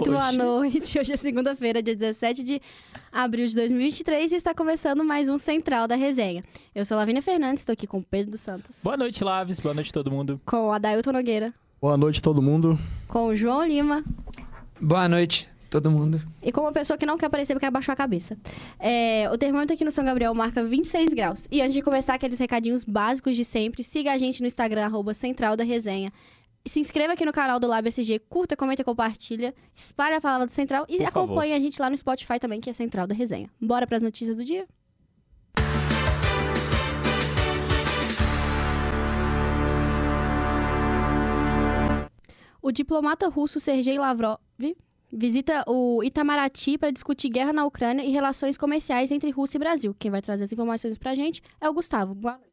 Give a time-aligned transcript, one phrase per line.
[0.00, 0.96] Muito boa noite.
[0.98, 2.62] Hoje é segunda-feira, dia 17 de
[3.12, 6.42] abril de 2023 e está começando mais um Central da Resenha.
[6.74, 9.60] Eu sou Lavínia Fernandes, estou aqui com o Pedro dos Santos, Boa noite, Laves.
[9.60, 10.40] Boa noite, todo mundo.
[10.46, 11.52] com o Adailton Nogueira,
[11.82, 12.78] Boa noite, todo mundo.
[13.08, 14.02] com o João Lima
[14.80, 16.18] Boa noite, todo mundo.
[16.42, 18.38] e com uma pessoa que não quer aparecer porque abaixou a cabeça.
[18.78, 21.46] É, o termômetro aqui no São Gabriel marca 26 graus.
[21.50, 25.12] E antes de começar aqueles recadinhos básicos de sempre, siga a gente no Instagram, arroba
[25.12, 26.10] Central da Resenha.
[26.66, 30.52] Se inscreva aqui no canal do Lab SG, curta, comenta, compartilha, espalhe a palavra do
[30.52, 31.24] Central e Por favor.
[31.24, 33.50] acompanhe a gente lá no Spotify também, que é Central da Resenha.
[33.60, 34.66] Bora para as notícias do dia?
[42.62, 44.38] O diplomata russo Sergei Lavrov
[45.12, 49.96] visita o Itamaraty para discutir guerra na Ucrânia e relações comerciais entre Rússia e Brasil.
[49.98, 52.14] Quem vai trazer as informações pra gente é o Gustavo.
[52.14, 52.49] Boa noite.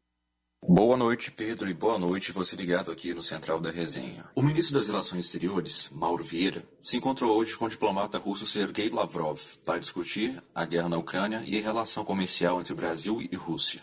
[0.66, 4.24] Boa noite, Pedro, e boa noite você ligado aqui no Central da Resenha.
[4.34, 8.90] O ministro das Relações Exteriores, Mauro Vieira, se encontrou hoje com o diplomata russo Sergei
[8.90, 13.80] Lavrov para discutir a guerra na Ucrânia e a relação comercial entre Brasil e Rússia.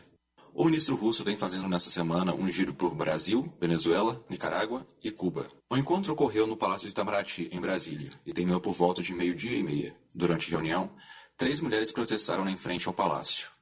[0.53, 5.49] O ministro russo vem fazendo nessa semana um giro por Brasil, Venezuela, Nicarágua e Cuba.
[5.69, 9.57] O encontro ocorreu no Palácio de Itamaraty, em Brasília, e terminou por volta de meio-dia
[9.57, 9.95] e meia.
[10.13, 10.91] Durante a reunião,
[11.35, 13.54] três mulheres protestaram em frente ao palácio.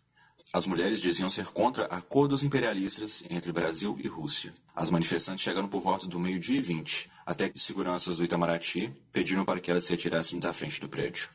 [0.55, 4.53] As mulheres diziam ser contra acordos imperialistas entre Brasil e Rússia.
[4.75, 9.43] As manifestantes chegaram por volta do meio-dia e vinte, até que seguranças do Itamaraty pediram
[9.43, 11.27] para que elas se retirassem da frente do prédio.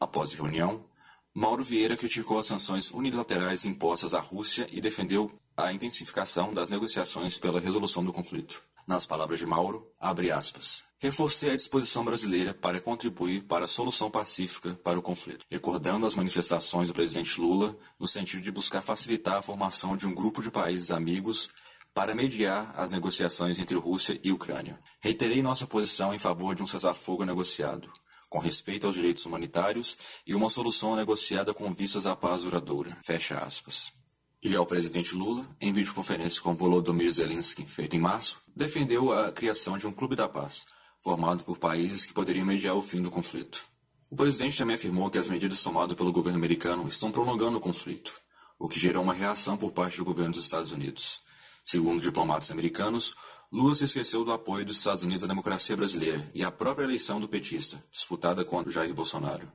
[0.00, 0.84] Após a reunião,
[1.32, 7.38] Mauro Vieira criticou as sanções unilaterais impostas à Rússia e defendeu a intensificação das negociações
[7.38, 8.60] pela resolução do conflito.
[8.88, 14.10] Nas palavras de Mauro, abre aspas, reforcei a disposição brasileira para contribuir para a solução
[14.10, 19.36] pacífica para o conflito, recordando as manifestações do presidente Lula no sentido de buscar facilitar
[19.36, 21.50] a formação de um grupo de países amigos
[21.92, 24.80] para mediar as negociações entre Rússia e Ucrânia.
[25.02, 27.92] Reiterei nossa posição em favor de um cessar-fogo negociado,
[28.26, 32.96] com respeito aos direitos humanitários e uma solução negociada com vistas à paz duradoura.
[33.04, 33.97] Fecha aspas.
[34.40, 39.76] Já o presidente Lula, em videoconferência com Volodymyr Zelensky, feita em março, defendeu a criação
[39.76, 40.64] de um clube da paz,
[41.02, 43.60] formado por países que poderiam mediar o fim do conflito.
[44.08, 48.12] O presidente também afirmou que as medidas tomadas pelo governo americano estão prolongando o conflito,
[48.56, 51.24] o que gerou uma reação por parte do governo dos Estados Unidos.
[51.64, 53.16] Segundo diplomatas americanos,
[53.50, 57.20] Lula se esqueceu do apoio dos Estados Unidos à democracia brasileira e à própria eleição
[57.20, 59.50] do petista, disputada contra Jair Bolsonaro.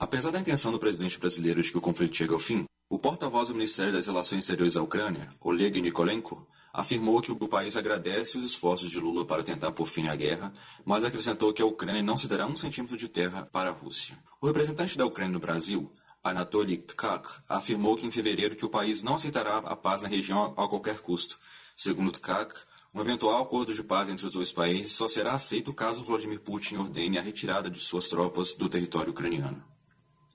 [0.00, 3.48] Apesar da intenção do presidente brasileiro de que o conflito chegue ao fim, o porta-voz
[3.48, 8.44] do Ministério das Relações Exteriores da Ucrânia, Oleg Nikolenko, afirmou que o país agradece os
[8.44, 10.52] esforços de Lula para tentar pôr fim à guerra,
[10.84, 14.16] mas acrescentou que a Ucrânia não se dará um centímetro de terra para a Rússia.
[14.40, 15.90] O representante da Ucrânia no Brasil,
[16.22, 20.54] Anatoly Tkach, afirmou que em fevereiro que o país não aceitará a paz na região
[20.56, 21.36] a qualquer custo.
[21.74, 22.54] Segundo Tkach,
[22.94, 26.76] um eventual acordo de paz entre os dois países só será aceito caso Vladimir Putin
[26.76, 29.60] ordene a retirada de suas tropas do território ucraniano.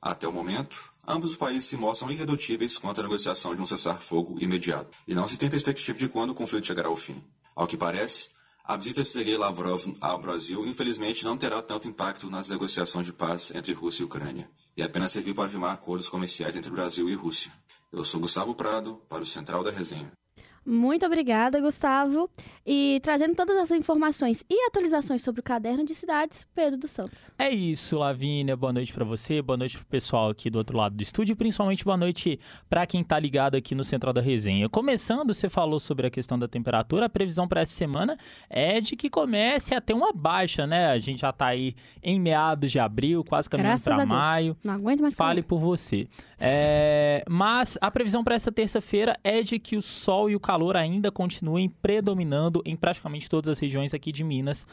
[0.05, 4.35] Até o momento, ambos os países se mostram irredutíveis quanto à negociação de um cessar-fogo
[4.37, 7.23] imediato, e não se tem perspectiva de quando o conflito chegará ao fim.
[7.55, 8.27] Ao que parece,
[8.65, 13.13] a visita de Sergei Lavrov ao Brasil infelizmente não terá tanto impacto nas negociações de
[13.13, 17.15] paz entre Rússia e Ucrânia, e apenas servir para firmar acordos comerciais entre Brasil e
[17.15, 17.49] Rússia.
[17.89, 20.11] Eu sou Gustavo Prado, para o Central da Resenha.
[20.65, 22.29] Muito obrigada, Gustavo.
[22.65, 27.31] E trazendo todas as informações e atualizações sobre o caderno de cidades, Pedro dos Santos.
[27.37, 28.55] É isso, Lavínia.
[28.55, 31.35] Boa noite pra você, boa noite pro pessoal aqui do outro lado do estúdio, e
[31.35, 34.69] principalmente boa noite pra quem tá ligado aqui no Central da Resenha.
[34.69, 38.17] Começando, você falou sobre a questão da temperatura, a previsão para essa semana
[38.49, 40.87] é de que comece a ter uma baixa, né?
[40.87, 44.09] A gente já tá aí em meados de abril, quase caminhando Graças pra a Deus.
[44.09, 44.57] maio.
[44.63, 45.49] Não aguento mais Fale calor.
[45.49, 46.07] por você.
[46.39, 50.52] É, mas a previsão para essa terça-feira é de que o sol e o calor
[50.79, 54.67] ainda continuem predominando em praticamente todas as regiões aqui de Minas.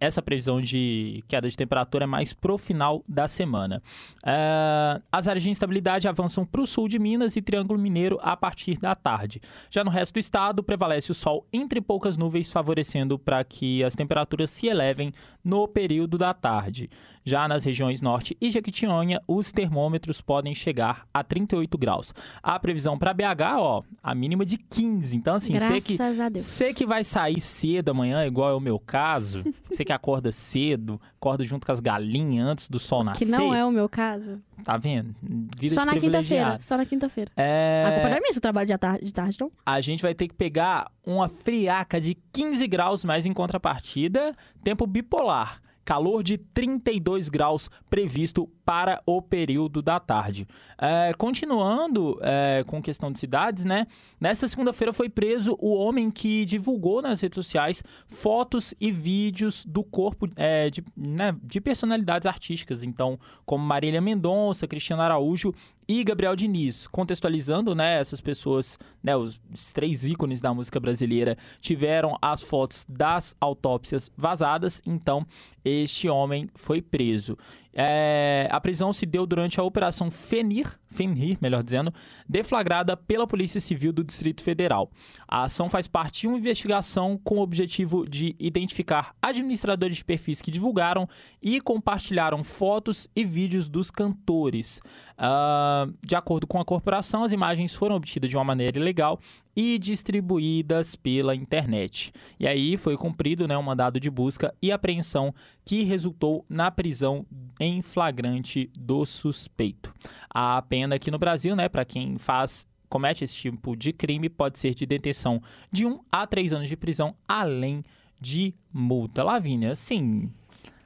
[0.00, 3.82] Essa previsão de queda de temperatura é mais pro final da semana.
[4.24, 8.36] É, as áreas de instabilidade avançam para o sul de Minas e Triângulo Mineiro a
[8.36, 9.40] partir da tarde.
[9.70, 13.94] Já no resto do estado, prevalece o sol entre poucas nuvens, favorecendo para que as
[13.94, 15.12] temperaturas se elevem
[15.44, 16.88] no período da tarde.
[17.28, 22.14] Já nas regiões norte e Jequitinhonha, os termômetros podem chegar a 38 graus.
[22.40, 25.16] A previsão para BH, ó, a mínima de 15.
[25.26, 26.46] Então, assim, você que, Graças a Deus.
[26.46, 31.00] você que vai sair cedo amanhã, igual é o meu caso, você que acorda cedo,
[31.16, 34.40] acorda junto com as galinhas antes do sol nascer, Que não é o meu caso.
[34.62, 35.16] tá vendo?
[35.58, 36.58] Vida só na quinta-feira.
[36.60, 37.32] Só na quinta-feira.
[37.36, 37.82] É...
[37.84, 39.50] A culpa não é minha se eu trabalho de tarde, de tarde, não.
[39.66, 44.32] a gente vai ter que pegar uma friaca de 15 graus, mas em contrapartida,
[44.62, 45.60] tempo bipolar.
[45.86, 50.46] Calor de 32 graus previsto para o período da tarde.
[50.76, 53.86] É, continuando é, com questão de cidades, né?
[54.20, 59.84] Nesta segunda-feira foi preso o homem que divulgou nas redes sociais fotos e vídeos do
[59.84, 65.54] corpo é, de, né, de personalidades artísticas, então, como Marília Mendonça, Cristiano Araújo
[65.88, 69.38] e Gabriel Diniz, contextualizando, né, essas pessoas, né, os
[69.72, 75.24] três ícones da música brasileira tiveram as fotos das autópsias vazadas, então
[75.64, 77.38] este homem foi preso.
[77.72, 81.92] É, a prisão se deu durante a Operação Fenir, Fenrir, melhor dizendo,
[82.26, 84.90] deflagrada pela Polícia Civil do Distrito Federal.
[85.28, 90.40] A ação faz parte de uma investigação com o objetivo de identificar administradores de perfis
[90.40, 91.06] que divulgaram
[91.42, 94.80] e compartilharam fotos e vídeos dos cantores.
[95.18, 99.20] Uh, de acordo com a corporação, as imagens foram obtidas de uma maneira ilegal
[99.56, 102.12] e distribuídas pela internet.
[102.38, 105.34] E aí foi cumprido né, um mandado de busca e apreensão
[105.64, 107.24] que resultou na prisão
[107.58, 109.92] em flagrante do suspeito.
[110.28, 114.58] A pena aqui no Brasil, né, para quem faz comete esse tipo de crime, pode
[114.58, 117.84] ser de detenção de 1 um a 3 anos de prisão, além
[118.20, 119.22] de multa.
[119.22, 120.30] Lavínia, sim.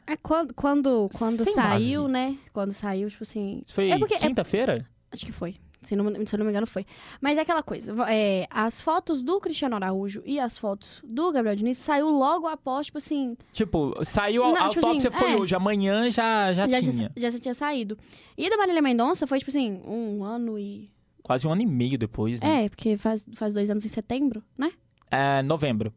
[0.07, 2.13] É quando, quando, quando saiu, base.
[2.13, 2.39] né?
[2.53, 3.63] Quando saiu, tipo assim.
[3.65, 4.75] Isso foi é quinta-feira?
[4.75, 4.85] É...
[5.13, 5.57] Acho que foi.
[5.83, 6.85] Se não, se não me engano, foi.
[7.21, 7.95] Mas é aquela coisa.
[8.11, 12.87] É, as fotos do Cristiano Araújo e as fotos do Gabriel Diniz saiu logo após,
[12.87, 13.37] tipo assim.
[13.53, 17.13] Tipo, saiu a, tipo autópsia assim, foi é, hoje, amanhã já, já, já tinha.
[17.17, 17.97] Já, já tinha saído.
[18.37, 20.91] E da Marília Mendonça foi, tipo assim, um ano e.
[21.23, 22.65] Quase um ano e meio depois, né?
[22.65, 24.73] É, porque faz, faz dois anos em setembro, né?
[25.11, 25.93] É, novembro.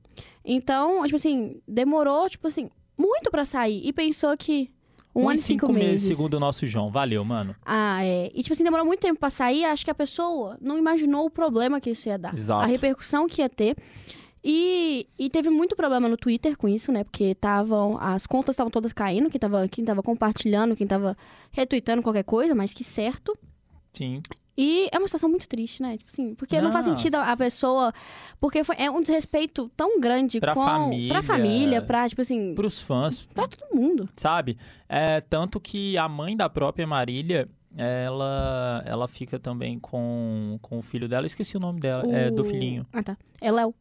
[0.46, 3.82] Então, tipo assim, demorou, tipo assim, muito para sair.
[3.86, 4.72] E pensou que
[5.16, 5.90] um, um ano e cinco, cinco meses.
[5.92, 6.08] meses.
[6.08, 6.92] segundo o nosso João.
[6.92, 7.56] Valeu, mano.
[7.66, 8.32] Ah, é.
[8.34, 9.66] E, tipo assim, demorou muito tempo pra sair.
[9.66, 12.34] Acho que a pessoa não imaginou o problema que isso ia dar.
[12.34, 12.64] Exato.
[12.64, 13.76] A repercussão que ia ter.
[14.44, 17.04] E, e teve muito problema no Twitter com isso, né?
[17.04, 17.98] Porque estavam.
[18.00, 19.30] As contas estavam todas caindo.
[19.30, 21.16] Quem tava, quem tava compartilhando, quem tava
[21.52, 23.38] retweetando qualquer coisa, mas que certo.
[23.94, 24.22] Sim.
[24.58, 25.98] E é uma situação muito triste, né?
[25.98, 26.66] Tipo assim, porque Nossa.
[26.66, 27.92] não faz sentido a pessoa.
[28.40, 31.10] Porque foi, é um desrespeito tão grande pra com, família.
[31.10, 32.54] Pra família, pra, tipo assim.
[32.54, 33.26] Pros fãs.
[33.34, 34.08] Pra todo mundo.
[34.16, 34.58] Sabe?
[34.88, 37.50] É, tanto que a mãe da própria Marília.
[37.76, 41.26] Ela, ela fica também com, com o filho dela.
[41.26, 42.06] esqueci o nome dela.
[42.06, 42.14] O...
[42.14, 42.86] É do filhinho.
[42.94, 43.18] Ah, tá.
[43.42, 43.74] É Léo.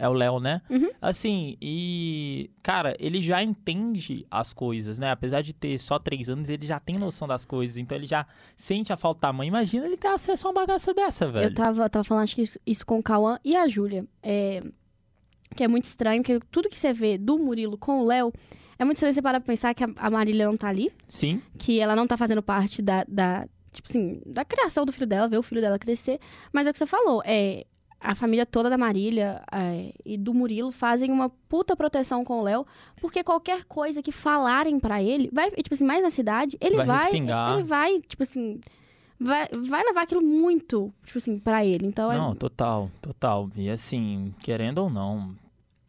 [0.00, 0.62] É o Léo, né?
[0.70, 0.88] Uhum.
[1.02, 2.48] Assim, e.
[2.62, 5.10] Cara, ele já entende as coisas, né?
[5.10, 7.76] Apesar de ter só três anos, ele já tem noção das coisas.
[7.76, 8.26] Então ele já
[8.56, 9.46] sente a falta da mãe.
[9.46, 11.50] Imagina ele ter acesso a uma bagaça dessa, velho.
[11.50, 14.06] Eu tava, tava falando acho que isso, isso com o Cauã e a Júlia.
[14.22, 14.62] É,
[15.54, 18.32] que é muito estranho, porque tudo que você vê do Murilo com o Léo.
[18.78, 20.90] É muito estranho você parar pra pensar que a, Marília não tá ali.
[21.06, 21.42] Sim.
[21.58, 25.28] Que ela não tá fazendo parte da, da tipo assim, da criação do filho dela,
[25.28, 26.18] ver o filho dela crescer.
[26.50, 27.66] Mas é o que você falou, é,
[28.00, 32.42] a família toda da Marília é, e do Murilo fazem uma puta proteção com o
[32.42, 32.66] Léo,
[33.00, 36.86] porque qualquer coisa que falarem para ele, vai, tipo assim, mais na cidade, ele vai,
[36.86, 37.10] vai
[37.54, 38.58] ele vai, tipo assim,
[39.20, 41.86] vai, vai levar aquilo muito, tipo assim, para ele.
[41.86, 42.34] Então é Não, é...
[42.34, 43.50] total, total.
[43.54, 45.36] E assim, querendo ou não,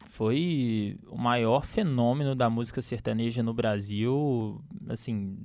[0.04, 5.38] foi o maior fenômeno da música sertaneja no Brasil, assim,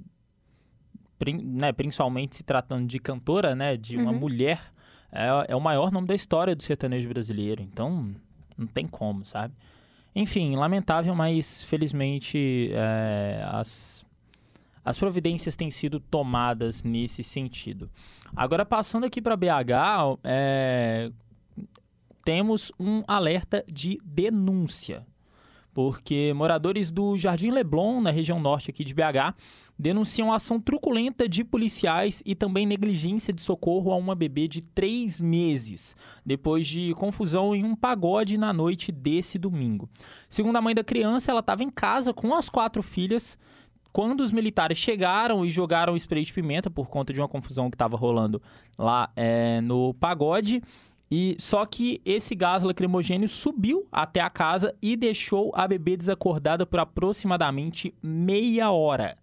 [1.43, 4.19] né, principalmente se tratando de cantora, né, de uma uhum.
[4.19, 4.73] mulher
[5.11, 7.61] é, é o maior nome da história do sertanejo brasileiro.
[7.61, 8.13] Então,
[8.57, 9.53] não tem como, sabe?
[10.15, 14.03] Enfim, lamentável, mas felizmente é, as,
[14.83, 17.89] as providências têm sido tomadas nesse sentido.
[18.35, 21.11] Agora, passando aqui para BH, é,
[22.25, 25.05] temos um alerta de denúncia.
[25.77, 29.35] Porque moradores do Jardim Leblon, na região norte aqui de BH,
[29.77, 35.19] denunciam ação truculenta de policiais e também negligência de socorro a uma bebê de três
[35.19, 39.87] meses, depois de confusão em um pagode na noite desse domingo.
[40.27, 43.37] Segundo a mãe da criança, ela estava em casa com as quatro filhas
[43.93, 47.75] quando os militares chegaram e jogaram spray de pimenta por conta de uma confusão que
[47.75, 48.41] estava rolando
[48.79, 50.61] lá é, no pagode.
[51.09, 56.65] E só que esse gás lacrimogênio subiu até a casa e deixou a bebê desacordada
[56.65, 59.17] por aproximadamente meia hora.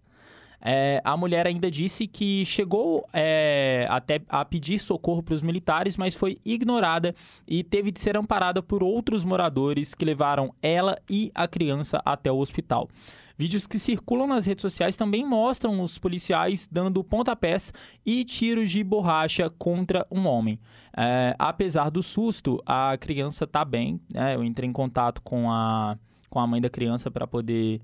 [0.67, 5.95] É, a mulher ainda disse que chegou é, até a pedir socorro para os militares,
[5.95, 7.13] mas foi ignorada
[7.47, 12.31] e teve de ser amparada por outros moradores que levaram ela e a criança até
[12.31, 12.89] o hospital.
[13.37, 17.73] Vídeos que circulam nas redes sociais também mostram os policiais dando pontapés
[18.05, 20.59] e tiros de borracha contra um homem.
[20.95, 23.99] É, apesar do susto, a criança está bem.
[24.13, 24.35] Né?
[24.35, 25.97] Eu entrei em contato com a,
[26.29, 27.81] com a mãe da criança para poder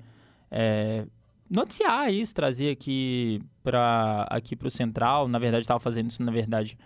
[0.50, 1.05] é,
[1.50, 5.27] noticiar isso, trazer aqui para aqui o Central.
[5.27, 6.77] Na verdade, estava fazendo isso, na verdade,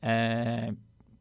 [0.00, 0.72] é,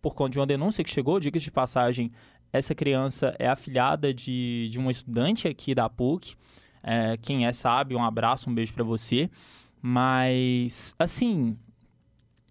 [0.01, 2.11] por conta de uma denúncia que chegou, dicas de passagem,
[2.53, 6.35] essa criança é afilhada de, de uma estudante aqui da PUC.
[6.83, 9.29] É, quem é sabe, um abraço, um beijo pra você.
[9.81, 11.57] Mas, assim,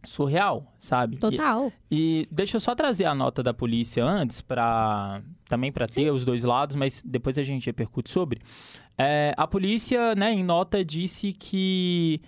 [0.05, 1.17] surreal, sabe?
[1.17, 1.73] E- Total.
[1.91, 6.25] e deixa eu só trazer a nota da polícia antes, para também para ter os
[6.25, 8.41] dois lados, mas depois a gente repercute sobre.
[8.99, 12.21] É, a polícia, né, em nota, disse que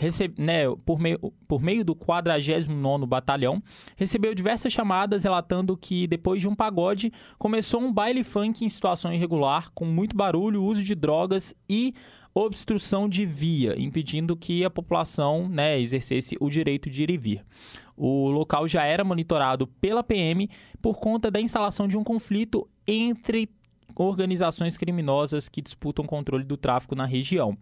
[0.00, 3.62] recebe, né, por, meio, por meio do 49º Batalhão,
[3.96, 9.12] recebeu diversas chamadas relatando que depois de um pagode começou um baile funk em situação
[9.12, 11.92] irregular, com muito barulho, uso de drogas e
[12.34, 17.44] obstrução de via, impedindo que a população né, exercesse o direito de ir e vir.
[17.94, 20.48] O local já era monitorado pela PM
[20.80, 23.50] por conta da instalação de um conflito entre
[23.94, 27.58] organizações criminosas que disputam controle do tráfico na região.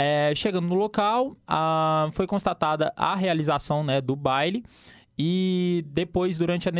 [0.00, 4.64] É, chegando no local, ah, foi constatada a realização né, do baile.
[5.18, 6.72] E depois, durante a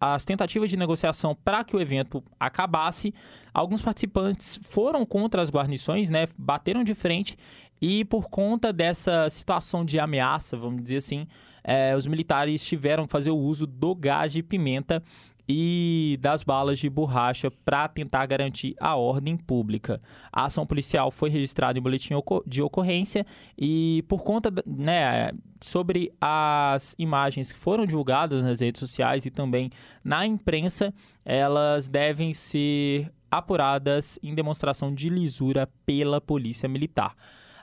[0.00, 3.14] as tentativas de negociação para que o evento acabasse,
[3.52, 7.38] alguns participantes foram contra as guarnições, né, bateram de frente.
[7.80, 11.28] E por conta dessa situação de ameaça, vamos dizer assim,
[11.62, 15.00] eh, os militares tiveram que fazer o uso do gás de pimenta
[15.48, 20.00] e das balas de borracha para tentar garantir a ordem pública.
[20.32, 22.14] A ação policial foi registrada em boletim
[22.46, 29.26] de ocorrência e por conta, né, sobre as imagens que foram divulgadas nas redes sociais
[29.26, 29.70] e também
[30.02, 37.14] na imprensa, elas devem ser apuradas em demonstração de lisura pela polícia militar.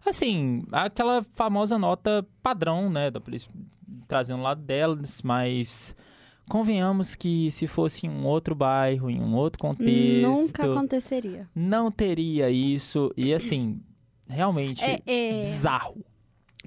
[0.05, 3.49] Assim, aquela famosa nota padrão, né, da polícia
[4.07, 5.95] trazendo lado delas, mas
[6.51, 11.47] convenhamos que se fosse em um outro bairro, em um outro contexto, Nunca aconteceria.
[11.55, 13.09] não teria isso.
[13.15, 13.79] E assim,
[14.27, 16.03] realmente É, é, bizarro.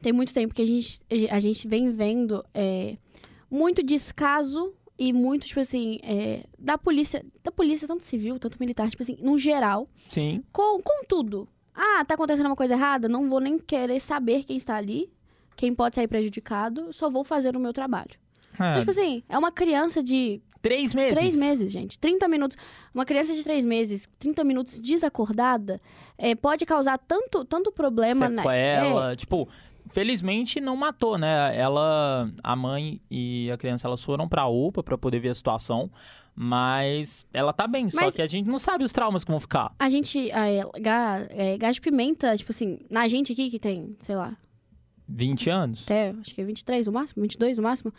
[0.01, 2.97] tem muito tempo que a gente, a gente vem vendo é,
[3.51, 8.89] muito descaso e muito, tipo assim, é, da polícia, da polícia, tanto civil, tanto militar,
[8.89, 10.43] tipo assim, no geral, Sim.
[10.51, 11.47] com, com tudo.
[11.75, 13.07] Ah, tá acontecendo uma coisa errada?
[13.07, 15.11] Não vou nem querer saber quem está ali,
[15.57, 18.24] quem pode sair prejudicado, só vou fazer o meu trabalho.
[18.55, 21.19] Então, É, tipo assim, é uma criança de três meses.
[21.19, 21.99] Três meses, gente.
[21.99, 22.57] 30 minutos.
[22.95, 25.81] Uma criança de três meses, 30 minutos desacordada,
[26.17, 28.43] é, pode causar tanto, tanto problema, né?
[28.43, 29.15] Sequela.
[29.17, 29.49] Tipo,
[29.91, 31.55] felizmente não matou, né?
[31.57, 35.91] Ela, a mãe e a criança, elas foram pra UPA pra poder ver a situação.
[36.37, 39.39] Mas ela tá bem, só Mas- que a gente não sabe os traumas que vão
[39.39, 39.73] ficar.
[39.79, 43.97] A gente, é, ga- é, gás de pimenta, tipo assim, na gente aqui que tem,
[44.01, 44.37] sei lá,
[45.09, 45.85] 20 anos?
[45.85, 47.93] até, acho que é 23 no máximo, 22 no máximo.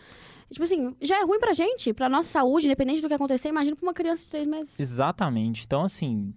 [0.52, 3.75] Tipo assim, já é ruim pra gente, pra nossa saúde, independente do que acontecer, imagina
[3.75, 4.80] pra uma criança de três meses.
[4.80, 5.64] Exatamente.
[5.66, 6.34] Então, assim.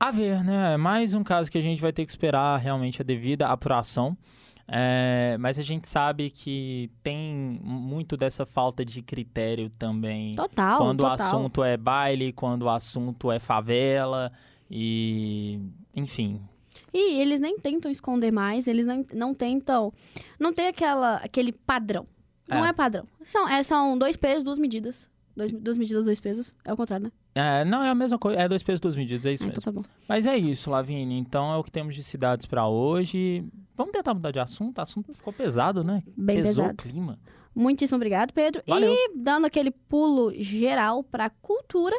[0.00, 0.74] A ver, né?
[0.74, 4.16] É Mais um caso que a gente vai ter que esperar realmente a devida apuração.
[4.66, 10.34] É, mas a gente sabe que tem muito dessa falta de critério também.
[10.34, 11.26] Total, quando o total.
[11.26, 14.32] assunto é baile, quando o assunto é favela
[14.70, 15.60] e.
[15.94, 16.40] Enfim.
[16.92, 19.92] E eles nem tentam esconder mais, eles não, não tentam.
[20.38, 22.06] Não tem aquela, aquele padrão.
[22.54, 22.70] Não É.
[22.70, 23.04] é, padrão.
[23.24, 25.08] São, é, são dois pesos, duas medidas.
[25.36, 26.52] Dois, duas medidas, dois pesos.
[26.64, 27.12] É o contrário, né?
[27.34, 28.38] É, não, é a mesma coisa.
[28.38, 29.60] É dois pesos, duas medidas, é isso Ah, mesmo.
[29.60, 29.86] então tá bom.
[30.06, 31.16] Mas é isso, Lavigne.
[31.18, 33.42] Então é o que temos de cidades pra hoje.
[33.74, 34.76] Vamos tentar mudar de assunto?
[34.76, 36.02] O assunto ficou pesado, né?
[36.14, 36.74] Bem Pesou pesado.
[36.74, 37.18] o clima.
[37.54, 38.62] Muitíssimo obrigado, Pedro.
[38.66, 38.92] Valeu.
[38.92, 41.94] E dando aquele pulo geral pra cultura.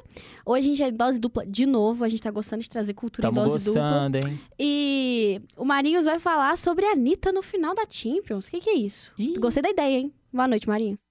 [0.46, 2.04] Hoje a gente é em dose dupla de novo.
[2.04, 3.82] A gente tá gostando de trazer cultura em Tamo dose dupla.
[3.82, 4.40] gostando, hein?
[4.60, 8.48] E o Marinhos vai falar sobre a Anitta no final da Champions.
[8.48, 9.12] O que, que é isso?
[9.18, 9.38] Ih.
[9.40, 10.14] Gostei da ideia, hein?
[10.34, 11.03] Boa noite, Marinhos.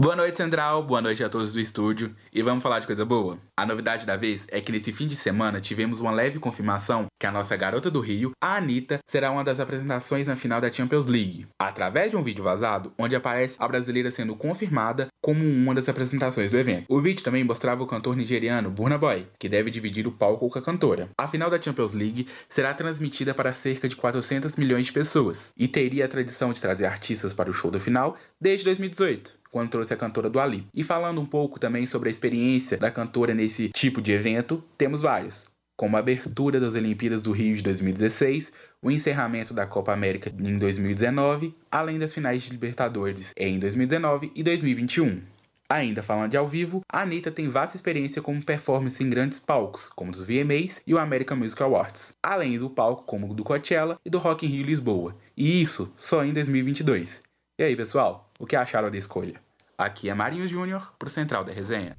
[0.00, 0.82] Boa noite, Central.
[0.82, 2.16] Boa noite a todos do estúdio.
[2.32, 3.36] E vamos falar de coisa boa?
[3.54, 7.26] A novidade da vez é que nesse fim de semana tivemos uma leve confirmação que
[7.26, 11.04] a nossa garota do Rio, a Anitta, será uma das apresentações na final da Champions
[11.04, 11.46] League.
[11.58, 16.50] Através de um vídeo vazado, onde aparece a brasileira sendo confirmada como uma das apresentações
[16.50, 16.86] do evento.
[16.88, 20.58] O vídeo também mostrava o cantor nigeriano Burna Boy, que deve dividir o palco com
[20.58, 21.10] a cantora.
[21.18, 25.68] A final da Champions League será transmitida para cerca de 400 milhões de pessoas e
[25.68, 29.92] teria a tradição de trazer artistas para o show da final desde 2018 quando trouxe
[29.92, 30.66] a cantora do Ali.
[30.74, 35.02] E falando um pouco também sobre a experiência da cantora nesse tipo de evento, temos
[35.02, 38.52] vários, como a abertura das Olimpíadas do Rio de 2016,
[38.82, 44.42] o encerramento da Copa América em 2019, além das finais de Libertadores em 2019 e
[44.42, 45.22] 2021.
[45.70, 49.88] Ainda falando de ao vivo, a Anitta tem vasta experiência como performance em grandes palcos,
[49.88, 53.96] como os VMAs e o American Music Awards, além do palco como o do Coachella
[54.04, 57.22] e do Rock in Rio Lisboa, e isso só em 2022.
[57.56, 59.34] E aí, pessoal, o que acharam da escolha?
[59.78, 61.96] Aqui é Marinho Júnior, pro Central da Resenha.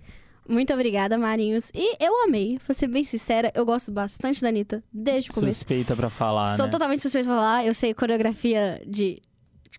[0.50, 1.72] Muito obrigada, Marinhos.
[1.74, 2.60] E eu amei.
[2.68, 5.60] Vou ser bem sincera, eu gosto bastante da Anitta desde o começo.
[5.60, 6.72] Suspeita pra falar, Sou né?
[6.72, 7.66] totalmente suspeita pra falar.
[7.66, 9.22] Eu sei coreografia de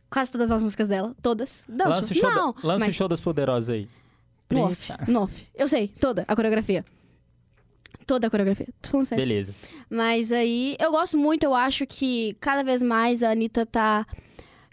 [0.09, 1.15] quase todas as músicas dela.
[1.21, 1.65] Todas.
[1.69, 1.91] Danço.
[1.91, 3.89] Lança o show, Não, da- lança o mas show das poderosas aí.
[4.51, 5.13] no off, Preta.
[5.13, 5.47] no off.
[5.55, 6.85] Eu sei, toda a coreografia.
[8.07, 8.69] Toda a coreografia.
[8.81, 9.23] Tô falando sério.
[9.25, 9.55] Beleza.
[9.91, 14.07] Mas aí, eu gosto muito, eu acho que cada vez mais a Anitta tá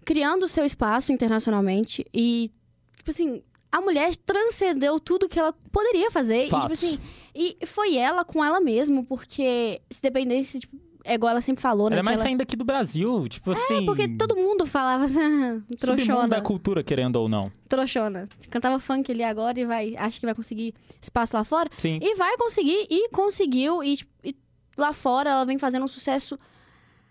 [0.09, 2.49] criando o seu espaço internacionalmente e,
[2.97, 6.47] tipo assim, a mulher transcendeu tudo que ela poderia fazer.
[6.47, 6.97] E, tipo assim,
[7.35, 10.75] e foi ela com ela mesmo, porque se dependesse, tipo,
[11.05, 11.97] é igual ela sempre falou, né?
[11.97, 13.83] Ela é mais ela- saindo aqui do Brasil, tipo assim...
[13.83, 17.51] É, porque todo mundo falava assim, "Ah, Submundo trouxona, da cultura, querendo ou não.
[17.67, 18.27] trouxona.
[18.49, 21.69] Cantava funk ali agora e vai, acha que vai conseguir espaço lá fora.
[21.77, 21.99] Sim.
[22.01, 24.35] E vai conseguir, e conseguiu, e, tipo, e
[24.75, 26.35] lá fora ela vem fazendo um sucesso.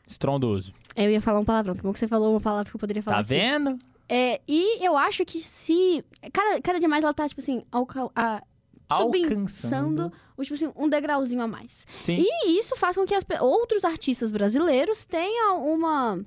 [0.05, 0.73] Estrondoso.
[1.05, 3.03] Eu ia falar um palavrão, que bom que você falou uma palavra que eu poderia
[3.03, 3.17] falar.
[3.17, 3.29] Tá aqui.
[3.31, 3.79] vendo?
[4.09, 6.05] É, e eu acho que se.
[6.33, 8.43] Cada, cada dia mais ela tá, tipo assim, alca- a-
[8.89, 10.11] Alcançando.
[10.37, 11.87] o, tipo assim, um degrauzinho a mais.
[12.01, 12.17] Sim.
[12.27, 16.19] E isso faz com que as outros artistas brasileiros tenham uma,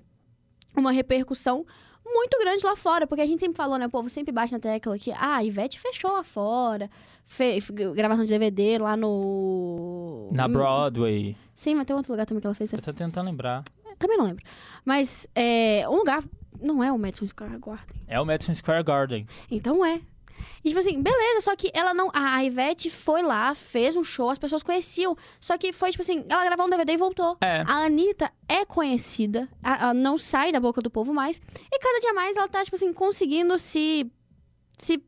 [0.77, 1.65] uma repercussão
[2.05, 3.07] muito grande lá fora.
[3.07, 3.87] Porque a gente sempre falou, né?
[3.87, 6.89] O povo sempre bate na tecla que ah, a Ivete fechou lá fora.
[7.25, 10.27] Fez gravação de DVD lá no.
[10.31, 11.35] Na Broadway.
[11.55, 12.73] Sim, mas tem outro lugar também que ela fez.
[12.73, 13.63] Eu tô tentando lembrar.
[14.01, 14.43] Também não lembro.
[14.83, 16.23] Mas é, um lugar.
[16.61, 18.01] Não é o Madison Square Garden.
[18.07, 19.25] É o Madison Square Garden.
[19.49, 20.01] Então é.
[20.63, 22.09] E tipo assim, beleza, só que ela não.
[22.13, 25.15] A Ivete foi lá, fez um show, as pessoas conheciam.
[25.39, 27.37] Só que foi, tipo assim, ela gravou um DVD e voltou.
[27.41, 27.61] É.
[27.61, 31.41] A Anitta é conhecida, a- a- não sai da boca do povo mais.
[31.71, 34.11] E cada dia mais ela tá, tipo assim, conseguindo se.
[34.79, 35.01] se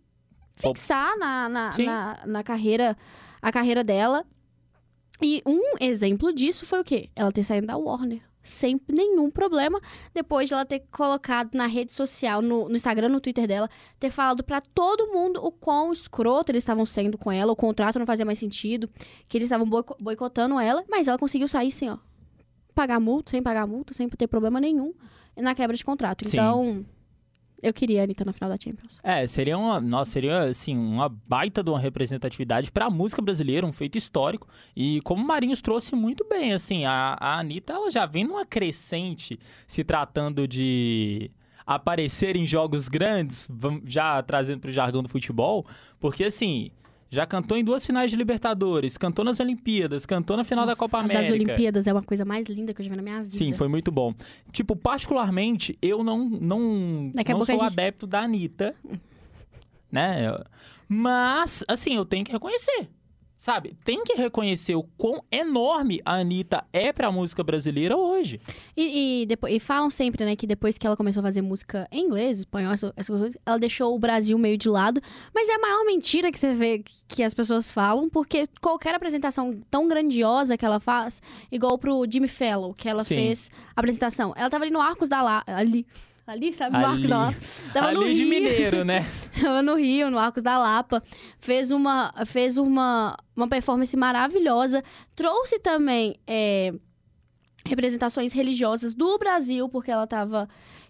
[0.56, 2.96] fixar na, na, na, na carreira.
[3.42, 4.26] A carreira dela.
[5.22, 7.10] E um exemplo disso foi o quê?
[7.16, 8.22] Ela ter saído da Warner.
[8.44, 9.80] Sem nenhum problema.
[10.14, 13.70] Depois de ela ter colocado na rede social, no, no Instagram, no Twitter dela,
[14.00, 17.98] ter falado pra todo mundo o quão escroto eles estavam sendo com ela, o contrato
[17.98, 18.90] não fazia mais sentido,
[19.30, 21.98] que eles estavam boico- boicotando ela, mas ela conseguiu sair sem, ó,
[22.76, 24.94] pagar multa, sem pagar multa, sem ter problema nenhum
[25.38, 26.28] na quebra de contrato.
[26.28, 26.38] Sim.
[26.38, 26.86] Então,
[27.64, 29.00] eu queria a Anitta na final da Champions.
[29.02, 33.72] É, seria uma, nossa, seria assim, uma baita de uma representatividade pra música brasileira, um
[33.72, 34.48] feito histórico.
[34.76, 38.46] E como o Marinhos trouxe muito bem, assim, a, a Anitta, ela já vem numa
[38.46, 41.32] crescente se tratando de
[41.66, 43.50] aparecer em jogos grandes,
[43.86, 45.66] já trazendo pro jargão do futebol,
[46.00, 46.72] porque assim,
[47.14, 50.80] já cantou em duas finais de Libertadores, cantou nas Olimpíadas, cantou na final da Nossa,
[50.80, 51.22] Copa a América.
[51.24, 53.36] das Olimpíadas é uma coisa mais linda que eu já vi na minha vida.
[53.38, 54.14] Sim, foi muito bom.
[54.52, 58.76] Tipo, particularmente, eu não, não, Daqui não sou gente- adepto da Anitta,
[59.92, 60.38] né?
[60.88, 62.90] Mas, assim, eu tenho que reconhecer,
[63.44, 63.76] sabe?
[63.84, 68.40] Tem que reconhecer o quão enorme a Anitta é pra música brasileira hoje.
[68.76, 71.86] E, e, depois, e falam sempre, né, que depois que ela começou a fazer música
[71.92, 75.02] em inglês, espanhol, essas, coisas, ela deixou o Brasil meio de lado.
[75.36, 79.60] Mas é a maior mentira que você vê que- as pessoas falam, porque qualquer apresentação
[79.70, 83.16] tão grandiosa que ela faz, igual pro Jimmy Fallon, que ela Sim.
[83.16, 84.34] fez a apresentação.
[84.38, 85.86] Ela tava ali no Arcos da Lapa, ali.
[86.26, 86.78] Ali, sabe?
[86.78, 86.86] No Ali.
[86.86, 87.38] Arcos da Lapa.
[87.74, 88.30] Tava no Ali de Rio.
[88.30, 89.06] Mineiro, né?
[89.42, 91.04] Tava no Rio, no Arcos da Lapa.
[91.40, 94.84] Fez uma, fez uma, uma performance maravilhosa.
[95.16, 96.74] Trouxe também é,
[97.66, 100.48] representações religiosas do Brasil, porque ela tava.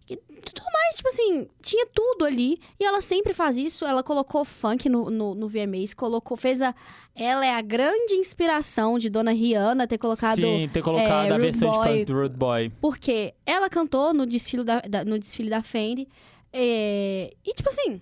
[0.10, 2.60] E Tudo mais, tipo assim, tinha tudo ali.
[2.80, 3.86] E ela sempre faz isso.
[3.86, 6.76] Ela colocou funk no, no, no VMAs, colocou, fez a.
[7.16, 10.36] Ela é a grande inspiração de Dona Rihanna ter colocado.
[10.42, 11.88] Sim, ter colocado é, a versão de Boy.
[11.88, 12.70] funk do Rude Boy.
[12.82, 16.08] Porque ela cantou no desfile da, da- no desfile da Fendi.
[16.52, 18.02] é, e, tipo assim.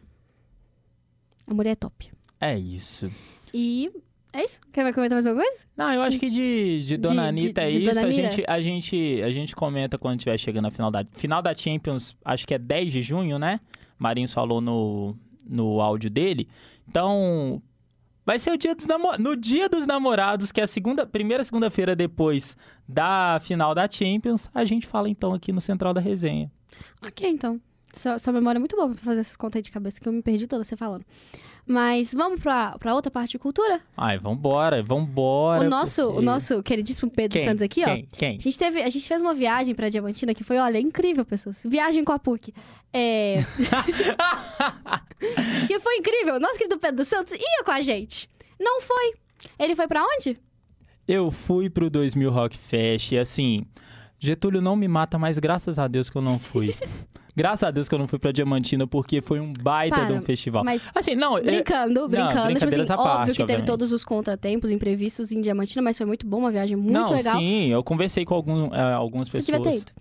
[1.48, 2.12] A mulher é top.
[2.40, 3.12] É isso.
[3.54, 3.92] E
[4.34, 4.60] é isso?
[4.72, 5.63] Quer comentar mais alguma coisa?
[5.76, 7.94] Não, eu acho que de, de Dona De- Anitta de- é de isso.
[7.96, 11.41] Dona A gente, a, gente, a gente comenta quando estiver chegando a final da, final
[11.41, 13.60] da Champions, acho que é 10 de junho, né?
[13.98, 15.15] Marinhos falou no,
[15.48, 16.48] no áudio dele.
[16.88, 17.62] Então,
[18.26, 21.44] vai ser o dia dos namo- no dia dos namorados, que é a segunda, primeira
[21.44, 22.56] segunda-feira depois
[22.88, 26.52] da final da Champions, a gente fala então aqui no Central da Resenha.
[27.06, 27.60] Ok, então.
[27.94, 30.22] Sua, sua memória é muito boa pra fazer essas contas de cabeça, que eu me
[30.22, 31.06] perdi toda você falando.
[31.68, 33.82] Mas vamos pra, pra outra parte de cultura?
[33.96, 35.62] Ai, vambora, vambora.
[35.62, 37.48] o, nosso, porque- o nosso queridíssimo Pedro Quem?
[37.48, 37.86] Santos aqui, ó.
[37.86, 38.08] Quem?
[38.12, 38.38] Quem?
[38.38, 41.62] A gente, teve, a gente fez uma viagem pra Diamantina que foi, olha, incrível, pessoas.
[41.66, 42.54] Viagem com a PUC.
[42.92, 43.38] É...
[45.68, 46.40] que foi incrível.
[46.40, 48.30] Nosso querido Pedro Santos ia com a gente.
[48.60, 49.14] Não foi.
[49.60, 50.38] Ele foi pra onde?
[51.08, 53.66] Eu fui pro 2000 Rock Fest e assim,
[54.20, 56.76] Getúlio não me mata, mas graças a Deus que eu não fui.
[57.36, 60.15] graças a Deus que eu não fui pra Diamantina porque foi um baita de Para,
[60.15, 60.63] um festival.
[60.63, 62.54] Mas Assim, não, é- brincando, brincando.
[62.60, 63.65] tipo assim, à óbvio parte, que teve obviamente.
[63.67, 67.38] todos os contratempos imprevistos em Diamantina, mas foi muito bom, uma viagem muito não, legal.
[67.38, 69.58] sim, eu conversei com algum, é, algumas Você pessoas.
[69.62, 69.91] devia ter ido.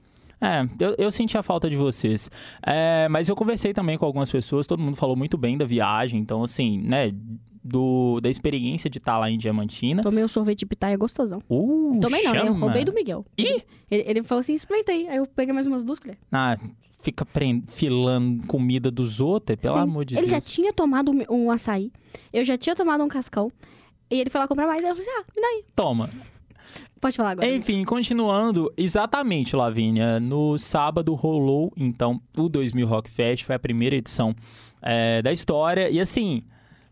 [0.42, 2.30] É, eu, eu senti a falta de vocês.
[2.66, 6.18] É, mas eu conversei também com algumas pessoas, todo mundo falou muito bem da viagem,
[6.18, 7.12] então assim, né,
[7.62, 10.02] do, da experiência de estar lá em Diamantina.
[10.02, 11.42] Tomei um sorvete de pitaia gostosão.
[11.48, 12.40] Uh, Tomei não, né?
[12.40, 12.58] Eu chama.
[12.60, 13.24] roubei do Miguel.
[13.36, 13.62] Ih!
[13.90, 14.56] Ele, ele falou assim,
[14.88, 15.08] aí.
[15.08, 16.20] Aí eu peguei mais umas duas colheres.
[16.32, 16.56] Ah,
[17.00, 17.26] fica
[17.68, 19.80] filando comida dos outros, pelo Sim.
[19.80, 20.44] amor de ele já Deus.
[20.52, 21.90] tinha tomado um- açaí.
[22.32, 23.50] Eu já tinha tomado um cascão.
[24.10, 25.64] E ele foi lá comprar mais, eu falei assim, ah, me dá aí.
[25.74, 26.10] Toma.
[27.00, 27.48] Pode falar agora.
[27.48, 30.20] Enfim, continuando, exatamente, Lavínia.
[30.20, 34.34] No sábado rolou, então, o 2000 Rock Fest, foi a primeira edição
[34.82, 35.88] é, da história.
[35.88, 36.42] E assim,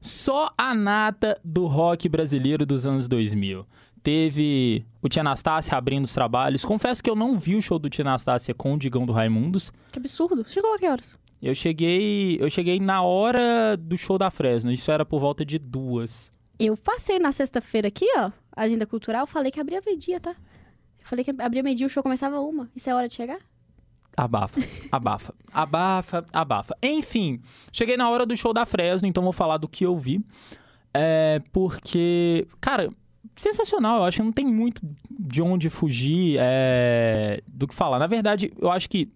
[0.01, 3.67] só a nata do rock brasileiro dos anos 2000.
[4.03, 6.65] Teve o Tia Anastácia abrindo os trabalhos.
[6.65, 9.73] Confesso que eu não vi o show do Tia Anastácia com o Digão do Raimundos.
[9.93, 10.45] Que absurdo.
[10.49, 11.19] Chegou lá que horas?
[11.41, 14.73] Eu cheguei, eu cheguei na hora do show da Fresno.
[14.73, 16.31] Isso era por volta de duas.
[16.59, 20.31] Eu passei na sexta-feira aqui, ó, agenda cultural, falei que abria meio-dia, tá?
[20.99, 22.69] Eu falei que abria meio-dia, o show começava uma.
[22.75, 23.39] Isso é hora de chegar?
[24.17, 26.77] Abafa, abafa, abafa, abafa.
[26.83, 30.21] Enfim, cheguei na hora do show da Fresno, então vou falar do que eu vi.
[30.93, 32.91] É porque, cara,
[33.41, 33.99] sensacional.
[33.99, 37.99] Eu acho que não tem muito de onde fugir é, do que falar.
[37.99, 39.09] Na verdade, eu acho que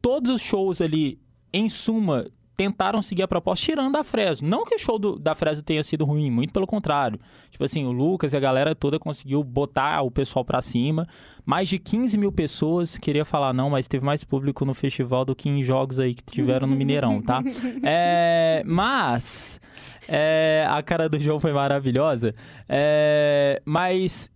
[0.00, 1.18] todos os shows ali,
[1.52, 4.48] em suma, tentaram seguir a proposta, tirando a Fresno.
[4.48, 7.20] Não que o show do, da Fresno tenha sido ruim, muito pelo contrário.
[7.50, 11.06] Tipo assim, o Lucas e a galera toda conseguiu botar o pessoal pra cima.
[11.44, 15.36] Mais de 15 mil pessoas, queria falar não, mas teve mais público no festival do
[15.36, 17.42] que em jogos aí que tiveram no Mineirão, tá?
[17.84, 19.60] É, mas...
[20.08, 22.34] É, a cara do João foi maravilhosa.
[22.68, 24.30] É, mas...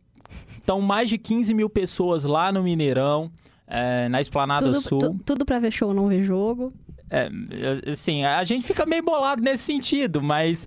[0.63, 3.31] Então, mais de 15 mil pessoas lá no Mineirão.
[3.67, 4.99] É, na Esplanada Tudo, Sul.
[4.99, 6.73] tu- tudo pra ver show, não ver jogo.
[7.11, 7.29] É,
[7.91, 10.67] assim, a gente fica meio bolado nesse sentido, mas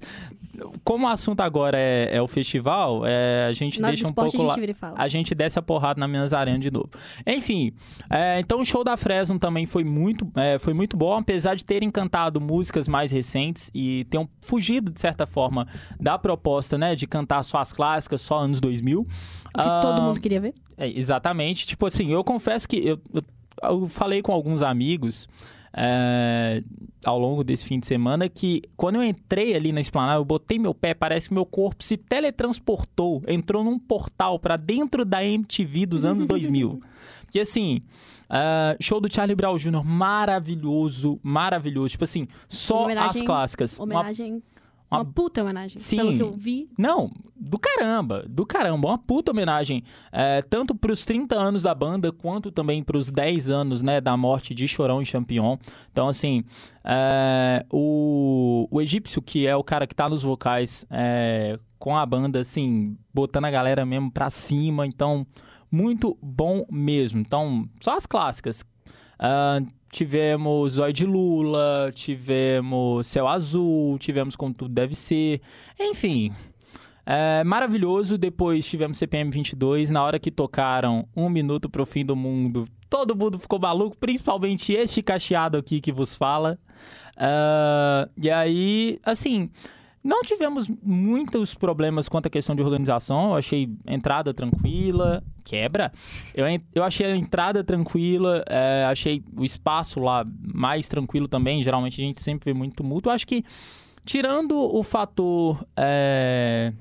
[0.83, 4.39] como o assunto agora é, é o festival, é, a gente do deixa um pouco
[4.41, 4.55] a lá.
[4.95, 6.89] A gente desce a porrada na Minas Arena de novo.
[7.25, 7.73] Enfim,
[8.09, 11.65] é, então o show da Fresno também foi muito, é, foi muito bom, apesar de
[11.65, 15.67] terem cantado músicas mais recentes e tenham fugido, de certa forma,
[15.99, 18.99] da proposta, né, de cantar só as clássicas, só anos 2000.
[19.01, 20.53] O que todo Ah, mundo queria ver.
[20.77, 21.65] é, exatamente.
[21.65, 23.23] Tipo assim, eu confesso que eu, eu,
[23.63, 25.27] eu falei com alguns amigos
[25.75, 26.63] é,
[27.03, 30.59] ao longo desse fim de semana que quando eu entrei ali na esplanada, eu botei
[30.59, 35.85] meu pé, parece que meu corpo se teletransportou, entrou num portal pra dentro da MTV
[35.85, 36.79] dos anos 2000.
[37.25, 37.81] Porque assim,
[38.29, 41.89] ah, show do Charlie Brown Jr., maravilhoso, maravilhoso.
[41.89, 43.79] Tipo assim, só Homenagem- as clássicas.
[43.79, 44.33] Homenagem.
[44.33, 44.41] Uma,
[44.97, 45.77] uma- puta homenagem.
[45.77, 45.97] Sim.
[45.97, 46.69] Pelo que eu vi.
[46.77, 48.87] Não, do caramba, do caramba.
[48.89, 49.83] Uma puta homenagem.
[50.11, 54.53] é, tanto pros 30 anos da banda, quanto também pros 10 anos, né, da morte
[54.53, 55.57] de Chorão e Champion.
[55.91, 56.43] Então, assim,
[56.83, 62.05] é, o, o Egípcio, que é o cara que tá nos vocais é, com a
[62.05, 64.85] banda, assim, botando a galera mesmo pra cima.
[64.85, 65.25] Então,
[65.71, 67.19] muito bom mesmo.
[67.19, 68.63] Então, só as clássicas.
[69.19, 69.59] Ah,
[69.93, 75.39] tivemos Zóio de Lula, tivemos Céu Azul, tivemos Como Tudo Deve Ser.
[75.79, 76.33] Enfim,
[77.05, 78.17] é maravilhoso.
[78.17, 79.91] Depois tivemos CPM 22.
[79.91, 84.73] Na hora que tocaram Um Minuto pro Fim do Mundo, todo mundo ficou maluco, principalmente
[84.73, 86.57] este cacheado aqui que vos fala.
[87.15, 89.51] Ah, e aí, assim,
[90.03, 93.29] não tivemos muitos problemas quanto à questão de organização.
[93.29, 95.23] Eu achei entrada tranquila.
[95.45, 95.93] Quebra?
[96.35, 98.43] Eu, eu achei a entrada tranquila.
[98.47, 101.63] é, achei o espaço lá mais tranquilo também.
[101.63, 102.83] Geralmente a gente sempre vê muito.
[103.05, 103.45] Eu acho que,
[104.03, 105.65] tirando o fator.
[105.77, 106.73] é,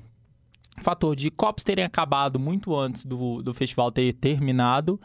[0.81, 4.99] fator de copos terem acabado muito antes do, do festival ter terminado.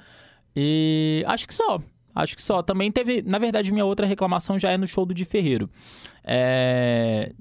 [0.57, 1.81] E acho que só.
[2.13, 2.63] Acho que só.
[2.63, 3.23] Também teve.
[3.23, 5.71] Na verdade, minha outra reclamação já é no show do Di Ferreiro.
[6.25, 7.33] É,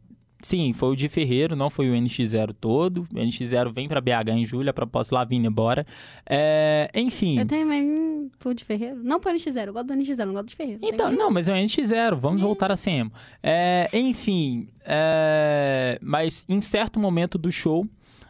[0.47, 3.05] Sim, foi o Di Ferreiro, não foi o NX0 todo.
[3.13, 5.85] O NX0 vem pra BH em julho, a propósito, Lavínia, bora.
[6.25, 7.37] É, enfim.
[7.37, 8.95] Eu tenho hum, pro de Ferreiro.
[9.03, 10.79] Não pro NX0, eu gosto do NX0, não gosto de Ferreiro.
[10.81, 13.11] Então, não, mas é o NX0, vamos voltar a ser emo.
[13.43, 17.85] É, enfim, é, mas em certo momento do show,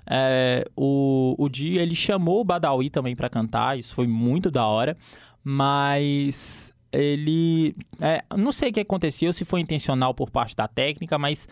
[0.10, 4.66] é, o, o Di, ele chamou o Badawi também pra cantar, isso foi muito da
[4.66, 4.98] hora,
[5.44, 11.20] mas ele, é, não sei o que aconteceu, se foi intencional por parte da técnica,
[11.20, 11.48] mas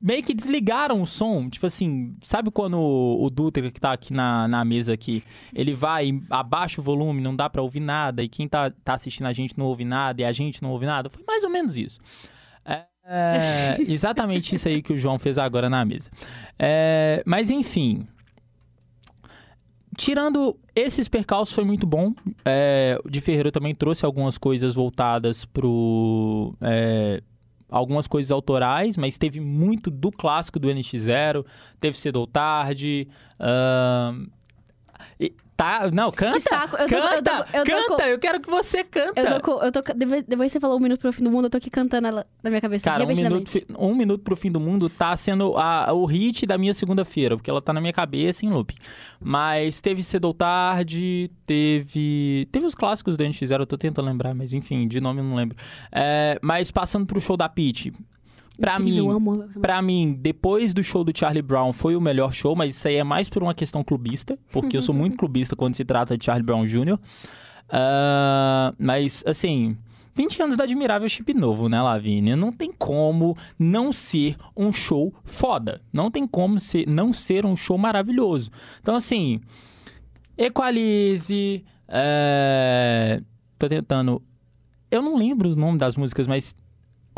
[0.00, 4.12] meio que desligaram o som, tipo assim, sabe quando o, o Dutra que tá aqui
[4.12, 8.22] na, na mesa aqui, ele vai e abaixa o volume, não dá pra ouvir nada,
[8.22, 10.86] e quem tá, tá assistindo a gente não ouve nada, e a gente não ouve
[10.86, 11.10] nada?
[11.10, 11.98] Foi mais ou menos isso.
[12.64, 16.10] É, é, exatamente isso aí que o João fez agora na mesa.
[16.58, 18.06] É, mas enfim...
[19.96, 22.14] Tirando esses percalços, foi muito bom.
[22.44, 26.54] É, o Di Ferreiro também trouxe algumas coisas voltadas pro...
[27.68, 31.44] algumas coisas autorais, mas teve muito do clássico do NX0,
[31.80, 33.08] teve Cedo ou Tarde.
[33.38, 34.26] ahn,
[35.20, 36.38] e- tá, não, canta.
[36.40, 39.20] Saco, eu tô- eu tô- canta, eu tô canta, com- eu quero que você canta.
[39.20, 39.82] Eu tô, eu tô,
[40.26, 42.48] depois, você falou um minuto pro fim do mundo, eu tô aqui cantando ela na
[42.48, 42.84] minha cabeça.
[42.84, 46.56] Cara, um minuto, um minuto pro fim do mundo tá sendo a- o hit da
[46.56, 48.72] minha segunda-feira, porque ela tá na minha cabeça em loop.
[49.20, 52.46] Mas teve Cedo ou Tarde, teve.
[52.52, 55.34] Teve os clássicos do NX0, eu tô tentando lembrar, mas enfim, de nome eu não
[55.34, 55.56] lembro.
[55.90, 57.92] É, mas passando pro show da Peach.
[58.60, 59.44] Pra mim, eu amo.
[59.60, 62.96] Pra mim, depois do show do Charlie Brown foi o melhor show, mas isso aí
[62.96, 66.24] é mais por uma questão clubista, porque eu sou muito clubista quando se trata de
[66.24, 66.98] Charlie Brown Jr.
[67.68, 69.76] Ah, mas, assim,
[70.14, 72.34] 20 anos da Admirável Chip Novo, né, Lavínia?
[72.34, 75.80] Não tem como não ser um show foda.
[75.92, 78.50] Não tem como ser, não ser um show maravilhoso.
[78.80, 79.40] Então, assim,
[80.36, 83.22] Equalize, é...
[83.56, 84.20] tô tentando...
[84.90, 86.56] Eu não lembro os nomes das músicas, mas...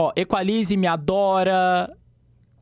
[0.02, 1.94] Ó, Equalize, Me Adora...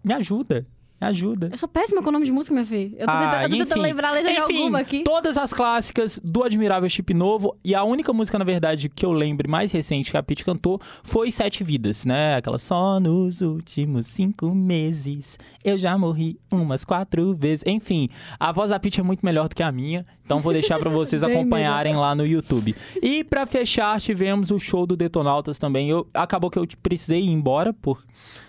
[0.03, 0.67] Me ajuda,
[1.01, 1.49] me ajuda.
[1.53, 2.97] Eu sou péssima com o nome de música, minha filha.
[2.99, 5.03] Eu tô, Ah, tentando, eu tô tentando lembrar a letra de Enfim, alguma aqui.
[5.05, 7.57] Todas as clássicas do Admirável Chip Novo.
[7.65, 10.81] E a única música, na verdade, que eu lembre mais recente que a Pete cantou
[11.03, 12.37] foi Sete Vidas, né?
[12.37, 17.65] Aquela só nos últimos cinco meses eu já morri umas quatro vezes.
[17.67, 18.09] Enfim,
[18.39, 20.07] a voz da Pete é muito melhor do que a minha.
[20.25, 22.75] Então vou deixar pra vocês acompanharem lá no YouTube.
[23.03, 25.89] E pra fechar, tivemos o show do Detonautas também.
[25.91, 28.03] Eu, acabou que eu precisei ir embora por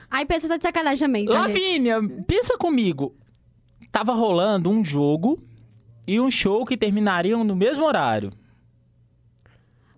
[0.10, 1.48] Ai, pensa tá de sacanagem também, tá, gente?
[1.48, 3.16] Lavínia, pensa comigo.
[3.92, 5.40] Tava rolando um jogo
[6.08, 8.32] e um show que terminariam no mesmo horário.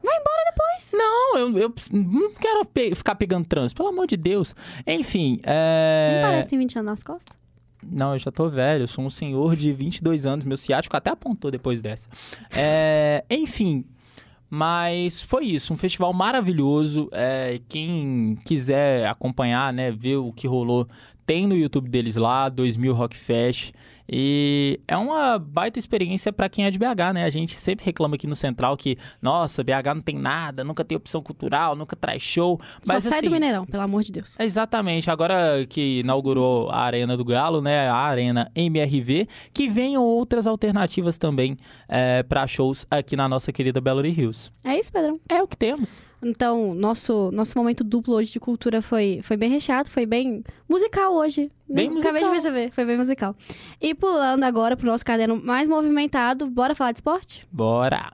[0.03, 0.91] Vai embora depois.
[0.93, 4.55] Não, eu, eu não quero pe- ficar pegando trânsito, pelo amor de Deus.
[4.85, 6.11] Enfim, é...
[6.13, 7.37] Nem parece que tem 20 anos nas costas.
[7.83, 11.09] Não, eu já tô velho, eu sou um senhor de 22 anos, meu ciático até
[11.09, 12.09] apontou depois dessa.
[12.51, 13.85] É, enfim,
[14.53, 17.07] mas foi isso, um festival maravilhoso.
[17.13, 20.85] É, quem quiser acompanhar, né, ver o que rolou,
[21.25, 23.71] tem no YouTube deles lá, 2000 Rock Fest.
[24.13, 27.23] E é uma baita experiência pra quem é de BH, né?
[27.23, 30.97] A gente sempre reclama aqui no Central que, nossa, BH não tem nada, nunca tem
[30.97, 32.59] opção cultural, nunca traz show.
[32.85, 34.35] Mas Só sai assim, do Mineirão, pelo amor de Deus.
[34.37, 35.09] Exatamente.
[35.09, 37.87] Agora que inaugurou a Arena do Galo, né?
[37.87, 41.57] A Arena MRV, que venham outras alternativas também
[42.27, 44.49] para shows aqui na nossa querida Belo Hills.
[44.63, 45.19] É isso, Pedrão.
[45.27, 46.03] É o que temos.
[46.23, 51.13] Então, nosso, nosso momento duplo hoje de cultura foi, foi bem recheado, foi bem musical
[51.13, 51.51] hoje.
[51.67, 52.31] Bem Nem- Acabei de musical.
[52.51, 53.35] perceber, foi bem musical.
[53.81, 57.45] E pulando agora pro nosso caderno mais movimentado, bora falar de esporte?
[57.51, 58.13] Bora!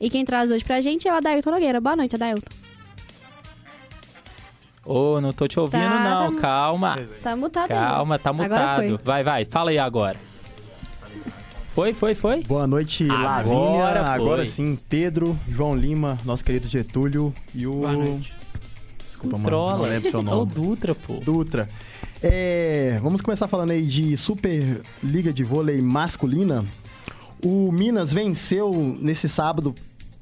[0.00, 1.80] E quem traz hoje pra gente é o Adailton Nogueira.
[1.80, 2.61] Boa noite, Adailton.
[4.84, 6.34] Ô, não tô te ouvindo, Tá, não.
[6.34, 6.98] tá- Calma.
[7.22, 7.78] Tá mutado aí.
[7.78, 9.00] Calma, tá mutado.
[9.04, 9.44] Vai, vai.
[9.44, 10.16] Fala aí agora.
[11.74, 12.42] Foi, foi, foi?
[12.42, 14.02] Boa noite, Agora Lavínia.
[14.04, 14.12] foi.
[14.14, 17.72] Agora sim, Pedro, João Lima, nosso querido Getúlio e o.
[17.72, 18.34] Boa noite.
[19.06, 19.48] Desculpa, mano.
[19.48, 19.78] Trola.
[19.78, 20.52] Não lembro seu É o nome.
[20.52, 21.14] Dutra, pô.
[21.14, 21.68] Dutra.
[22.22, 26.64] É, vamos começar falando aí de Super Liga de Vôlei Masculina.
[27.42, 29.74] O Minas venceu nesse sábado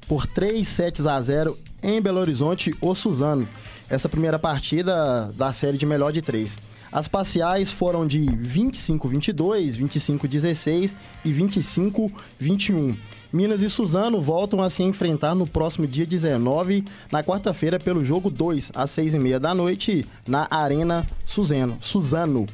[0.07, 3.47] por 3 sets a 0 em Belo Horizonte, o Suzano.
[3.91, 6.57] Essa primeira partida da série de melhor de três.
[6.89, 12.95] As parciais foram de 25-22, 25-16 e 25-21.
[13.33, 18.29] Minas e Suzano voltam a se enfrentar no próximo dia 19, na quarta-feira, pelo jogo
[18.29, 21.77] 2, às 6h30 da noite, na Arena Suzano.
[21.81, 22.45] Suzano.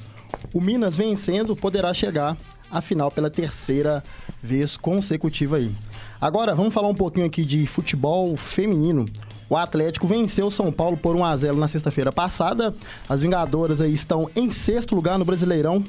[0.51, 2.35] O Minas vencendo poderá chegar
[2.71, 4.03] à final pela terceira
[4.41, 5.71] vez consecutiva aí.
[6.19, 9.05] Agora, vamos falar um pouquinho aqui de futebol feminino.
[9.49, 12.75] O Atlético venceu o São Paulo por 1 a 0 na sexta-feira passada.
[13.07, 15.83] As Vingadoras aí estão em sexto lugar no Brasileirão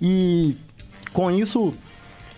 [0.00, 0.56] e
[1.12, 1.74] com isso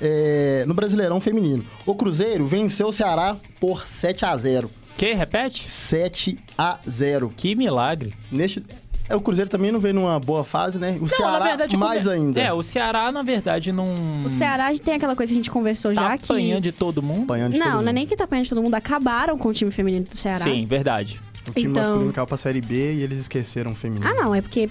[0.01, 1.65] é, no Brasileirão feminino.
[1.87, 4.71] O Cruzeiro venceu o Ceará por 7 a 0.
[4.97, 5.13] Que?
[5.13, 5.69] Repete?
[5.69, 7.33] 7 a 0.
[7.37, 8.15] Que milagre.
[8.31, 8.65] Neste
[9.09, 10.97] é, o Cruzeiro também não veio numa boa fase, né?
[10.99, 12.41] O Não, Ceará na verdade, mais come- ainda.
[12.41, 14.25] É, o Ceará, na verdade, não.
[14.25, 16.25] O Ceará tem aquela coisa que a gente conversou tá já que.
[16.25, 17.25] apanhando de todo mundo.
[17.25, 18.75] Apanhando de todo Não, não é nem que tá apanhando de todo mundo.
[18.75, 20.41] Acabaram com o time feminino do Ceará.
[20.41, 21.21] Sim, verdade.
[21.49, 24.07] O time Então- masculino caiu pra Série B e eles esqueceram o feminino.
[24.09, 24.35] Ah, não.
[24.35, 24.71] É porque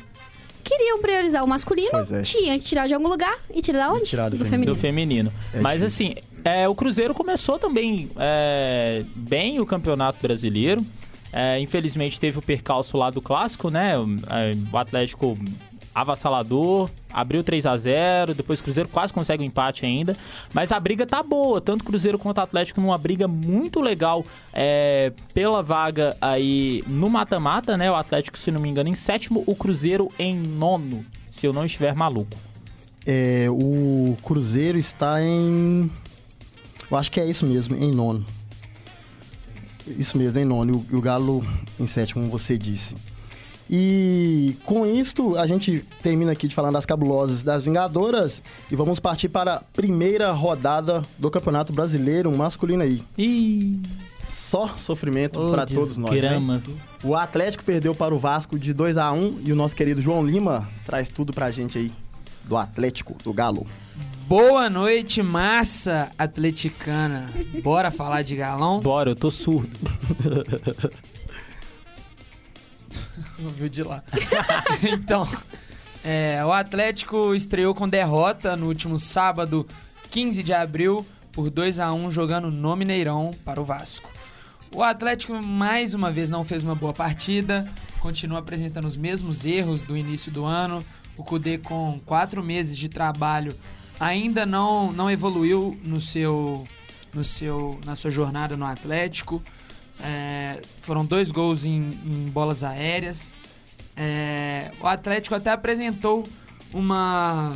[0.64, 2.22] queriam priorizar o masculino, é.
[2.22, 4.06] tinha que tirar de algum lugar e tirar da onde?
[4.06, 4.76] tirar do do feminino.
[4.76, 5.34] feminino.
[5.54, 6.08] É Mas difícil.
[6.14, 10.84] assim, é, o Cruzeiro começou também é, bem o Campeonato Brasileiro.
[11.34, 13.98] É, infelizmente teve o percalço lá do clássico, né?
[13.98, 15.36] O, é, o Atlético
[15.94, 20.18] avassalador, abriu 3 a 0 depois o Cruzeiro quase consegue um empate ainda.
[20.54, 24.26] Mas a briga tá boa, tanto o Cruzeiro quanto o Atlético numa briga muito legal
[24.54, 27.92] é, pela vaga aí no mata-mata, né?
[27.92, 31.66] O Atlético, se não me engano, em sétimo, o Cruzeiro em nono, se eu não
[31.66, 32.36] estiver maluco.
[33.06, 35.92] É, o Cruzeiro está em.
[36.90, 38.26] Eu acho que é isso mesmo, em nono.
[39.88, 40.74] Isso mesmo, em nono.
[40.74, 41.44] E o, e o Galo
[41.80, 42.96] em sétimo, como você disse.
[43.70, 49.00] E com isto, a gente termina aqui de falar das cabulosas das Vingadoras e vamos
[49.00, 53.02] partir para a primeira rodada do Campeonato Brasileiro masculino aí.
[53.18, 53.80] Ih,
[54.28, 56.12] Só sofrimento ô, para todos nós.
[56.22, 56.62] Né?
[57.04, 60.26] O Atlético perdeu para o Vasco de 2 a 1 e o nosso querido João
[60.26, 61.92] Lima traz tudo pra gente aí.
[62.46, 63.66] Do Atlético, do Galo.
[64.28, 67.30] Boa noite, massa atleticana.
[67.62, 68.80] Bora falar de galão?
[68.80, 69.78] Bora, eu tô surdo.
[73.44, 74.04] Ouviu de lá.
[74.82, 75.28] então,
[76.04, 79.68] é, o Atlético estreou com derrota no último sábado,
[80.10, 84.10] 15 de abril, por 2 a 1 jogando no Mineirão para o Vasco.
[84.74, 87.68] O Atlético mais uma vez não fez uma boa partida,
[88.00, 90.84] continua apresentando os mesmos erros do início do ano.
[91.18, 93.56] O Cudê, com quatro meses de trabalho,
[94.00, 96.68] ainda não, não evoluiu no seu,
[97.14, 99.42] no seu, na sua jornada no Atlético.
[100.00, 103.34] É, foram dois gols em, em bolas aéreas.
[103.96, 106.28] É, o Atlético até apresentou
[106.74, 107.56] uma,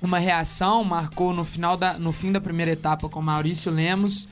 [0.00, 4.28] uma reação, marcou no, final da, no fim da primeira etapa com Maurício Lemos,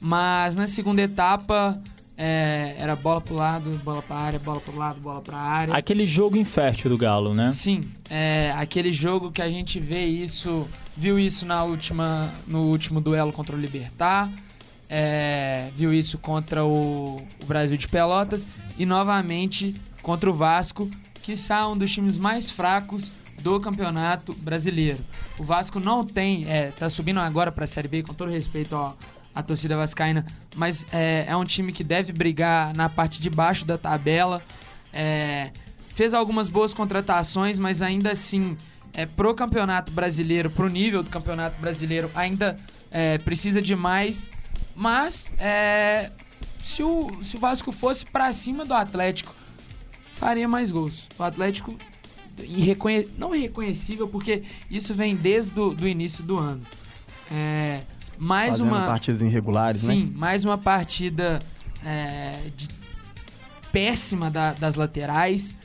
[0.00, 1.80] mas na segunda etapa
[2.16, 5.74] é, era bola pro lado, bola pra área, bola pro lado, bola pra área.
[5.74, 7.50] Aquele jogo infértil do Galo, né?
[7.50, 13.00] Sim, é aquele jogo que a gente vê isso, viu isso na última, no último
[13.00, 14.30] duelo contra o Libertar,
[14.88, 18.46] é, viu isso contra o, o, Brasil de Pelotas
[18.78, 20.90] e novamente contra o Vasco,
[21.22, 25.00] que é um dos times mais fracos do Campeonato Brasileiro.
[25.38, 28.74] O Vasco não tem, é, tá subindo agora para a Série B, com todo respeito
[28.74, 28.92] ó,
[29.36, 33.66] à torcida vascaína, mas é, é, um time que deve brigar na parte de baixo
[33.66, 34.42] da tabela.
[34.94, 35.50] É,
[35.94, 38.56] fez algumas boas contratações, mas ainda assim,
[38.94, 42.58] é, pro Campeonato Brasileiro, pro nível do Campeonato Brasileiro, ainda
[42.90, 44.30] é, precisa de mais.
[44.74, 46.10] Mas é,
[46.58, 49.34] se, o, se o Vasco fosse para cima do Atlético,
[50.14, 51.10] faria mais gols.
[51.18, 51.76] O Atlético
[52.42, 53.06] irreconhe...
[53.18, 56.62] não irreconhecível, porque isso vem desde o início do ano.
[57.30, 57.82] É,
[58.18, 60.12] mais Fazendo uma partidas irregulares, sim, né?
[60.14, 61.38] mais uma partida
[61.84, 62.68] é, de...
[63.70, 65.58] péssima da, das laterais,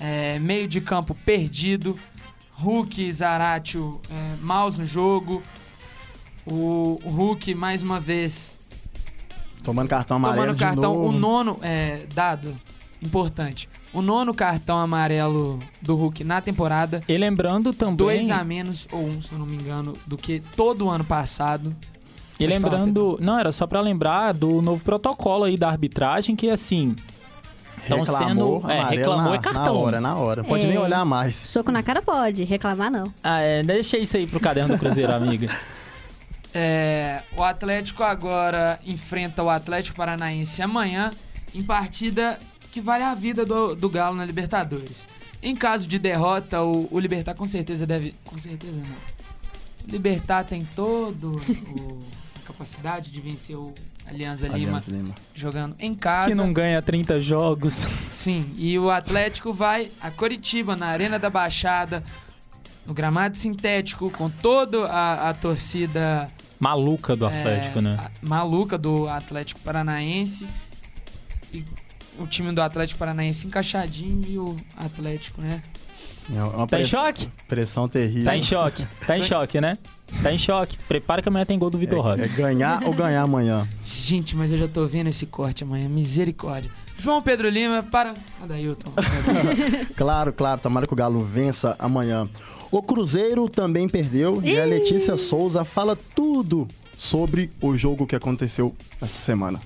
[0.00, 1.98] é, meio de campo perdido,
[2.54, 5.42] Hulk, Zaratio é, maus no jogo,
[6.46, 8.58] o, o Hulk, mais uma vez.
[9.62, 10.42] Tomando cartão amarelo.
[10.42, 10.94] Tomando cartão.
[10.94, 11.08] Novo.
[11.08, 12.56] O nono, é, dado,
[13.00, 13.68] importante.
[13.92, 17.02] O nono cartão amarelo do Hulk na temporada.
[17.06, 17.96] E lembrando também.
[17.96, 21.04] Dois a menos, ou um, se eu não me engano, do que todo o ano
[21.04, 21.74] passado.
[22.42, 23.18] E lembrando.
[23.20, 26.94] Não, era só para lembrar do novo protocolo aí da arbitragem, que assim.
[27.82, 28.62] Estão sendo.
[28.70, 29.64] É, reclamou na, é cartão.
[29.64, 30.44] Na hora, na hora.
[30.44, 30.68] Pode É.
[30.68, 31.34] nem olhar mais.
[31.34, 33.04] Soco na cara pode, reclamar não.
[33.22, 35.48] Ah, é, deixa isso aí pro caderno do Cruzeiro, amiga.
[36.54, 41.10] É, o Atlético agora enfrenta o Atlético Paranaense amanhã
[41.54, 42.38] em partida
[42.70, 45.08] que vale a vida do, do Galo na Libertadores.
[45.42, 48.14] Em caso de derrota, o, o Libertar com certeza deve.
[48.24, 49.88] Com certeza não.
[49.88, 51.40] O Libertar tem todo
[51.74, 52.02] o,
[52.42, 53.72] capacidade de vencer o
[54.06, 55.14] Alianza Lima Aliança Lima.
[55.34, 56.28] jogando em casa.
[56.28, 57.86] Que não ganha 30 jogos.
[58.08, 62.02] Sim, e o Atlético vai a Coritiba, na Arena da Baixada,
[62.86, 66.28] no gramado sintético, com toda a, a torcida
[66.58, 67.96] Maluca do Atlético, é, né?
[67.98, 70.46] a- maluca do Atlético Paranaense.
[71.52, 71.64] E
[72.18, 75.62] o time do Atlético Paranaense encaixadinho e o Atlético, né?
[76.30, 77.28] É uma Tá em choque?
[77.48, 78.24] Pressão terrível.
[78.24, 78.86] Tá em choque.
[79.06, 79.78] Tá em choque, né?
[80.22, 80.76] Tá em choque.
[80.86, 82.20] Prepara que amanhã tem gol do Vitor Roque.
[82.20, 83.66] É, é ganhar ou ganhar amanhã.
[83.84, 85.88] Gente, mas eu já tô vendo esse corte amanhã.
[85.88, 86.70] Misericórdia.
[86.98, 88.14] João Pedro Lima, para.
[88.42, 88.92] Adailton.
[89.96, 90.60] Claro, claro.
[90.60, 92.28] Tomara que o Galo vença amanhã.
[92.70, 98.74] O Cruzeiro também perdeu e a Letícia Souza fala tudo sobre o jogo que aconteceu
[99.00, 99.60] essa semana.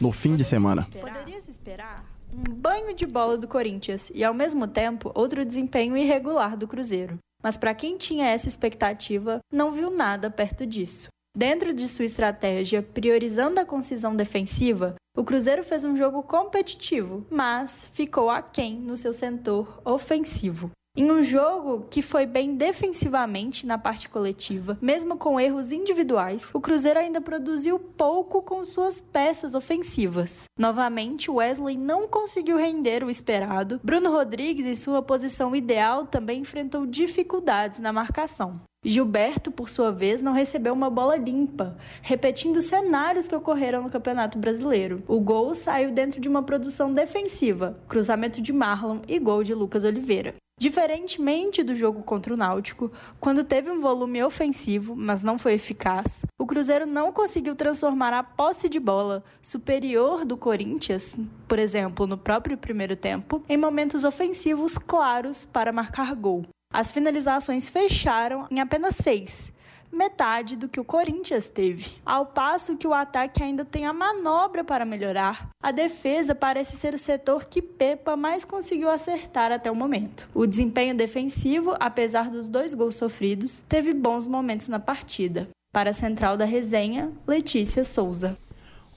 [0.00, 0.86] No fim de semana.
[0.92, 2.04] Poderia se esperar
[2.48, 7.18] um banho de bola do Corinthians e, ao mesmo tempo, outro desempenho irregular do Cruzeiro.
[7.42, 11.08] Mas para quem tinha essa expectativa, não viu nada perto disso.
[11.36, 17.90] Dentro de sua estratégia, priorizando a concisão defensiva, o Cruzeiro fez um jogo competitivo, mas
[17.92, 20.70] ficou aquém no seu setor ofensivo.
[20.94, 26.60] Em um jogo que foi bem defensivamente na parte coletiva, mesmo com erros individuais, o
[26.60, 30.44] Cruzeiro ainda produziu pouco com suas peças ofensivas.
[30.58, 33.80] Novamente, Wesley não conseguiu render o esperado.
[33.82, 38.60] Bruno Rodrigues, em sua posição ideal, também enfrentou dificuldades na marcação.
[38.84, 44.38] Gilberto, por sua vez, não recebeu uma bola limpa, repetindo cenários que ocorreram no Campeonato
[44.38, 45.02] Brasileiro.
[45.08, 49.84] O gol saiu dentro de uma produção defensiva, cruzamento de Marlon e gol de Lucas
[49.84, 50.34] Oliveira.
[50.62, 56.24] Diferentemente do jogo contra o Náutico, quando teve um volume ofensivo, mas não foi eficaz,
[56.38, 62.16] o Cruzeiro não conseguiu transformar a posse de bola superior do Corinthians, por exemplo, no
[62.16, 66.46] próprio primeiro tempo, em momentos ofensivos claros para marcar gol.
[66.72, 69.52] As finalizações fecharam em apenas seis,
[69.92, 71.92] metade do que o Corinthians teve.
[72.04, 76.94] Ao passo que o ataque ainda tem a manobra para melhorar, a defesa parece ser
[76.94, 80.28] o setor que Pepa mais conseguiu acertar até o momento.
[80.34, 85.48] O desempenho defensivo, apesar dos dois gols sofridos, teve bons momentos na partida.
[85.72, 88.36] Para a central da resenha, Letícia Souza.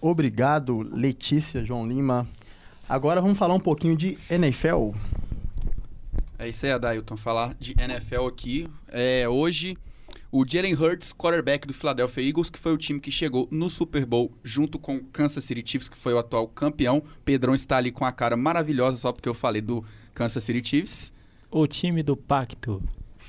[0.01, 2.27] Obrigado, Letícia, João Lima.
[2.87, 4.91] Agora vamos falar um pouquinho de NFL.
[6.37, 7.15] É isso aí, Adailton.
[7.15, 8.67] Falar de NFL aqui.
[8.89, 9.77] É, hoje,
[10.37, 14.05] o Jalen Hurts, quarterback do Philadelphia Eagles, que foi o time que chegou no Super
[14.05, 17.01] Bowl junto com o Kansas City Chiefs, que foi o atual campeão.
[17.23, 19.81] Pedrão está ali com a cara maravilhosa só porque eu falei do
[20.13, 21.13] Kansas City Chiefs.
[21.49, 22.83] O time do pacto.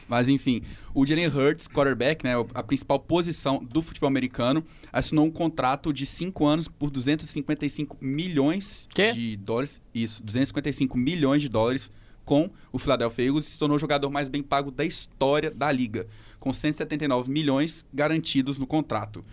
[0.09, 5.31] Mas enfim, o Jalen Hurts, quarterback, né, a principal posição do futebol americano, assinou um
[5.31, 9.81] contrato de 5 anos por 255 milhões de dólares.
[9.95, 11.93] Isso, 255 milhões de dólares
[12.27, 15.71] com o Philadelphia Eagles e se tornou o jogador mais bem pago da história da
[15.71, 16.09] liga,
[16.47, 19.25] com 179 milhões garantidos no contrato.